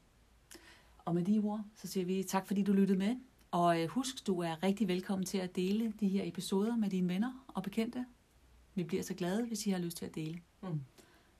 Og 1.08 1.14
med 1.14 1.24
de 1.24 1.38
ord, 1.44 1.64
så 1.74 1.86
siger 1.86 2.06
vi 2.06 2.22
tak, 2.22 2.46
fordi 2.46 2.62
du 2.62 2.72
lyttede 2.72 2.98
med. 2.98 3.16
Og 3.50 3.82
øh, 3.82 3.88
husk, 3.88 4.26
du 4.26 4.40
er 4.40 4.62
rigtig 4.62 4.88
velkommen 4.88 5.26
til 5.26 5.38
at 5.38 5.56
dele 5.56 5.92
de 6.00 6.08
her 6.08 6.28
episoder 6.28 6.76
med 6.76 6.90
dine 6.90 7.08
venner 7.08 7.44
og 7.48 7.62
bekendte. 7.62 8.06
Vi 8.74 8.84
bliver 8.84 9.02
så 9.02 9.14
glade, 9.14 9.46
hvis 9.46 9.66
I 9.66 9.70
har 9.70 9.78
lyst 9.78 9.96
til 9.96 10.06
at 10.06 10.14
dele. 10.14 10.40
Mm. 10.62 10.80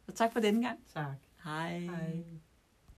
Så 0.06 0.12
tak 0.12 0.32
for 0.32 0.40
denne 0.40 0.66
gang. 0.66 0.78
Tak. 0.94 1.06
Hej. 1.44 1.78
Hej. 1.78 2.22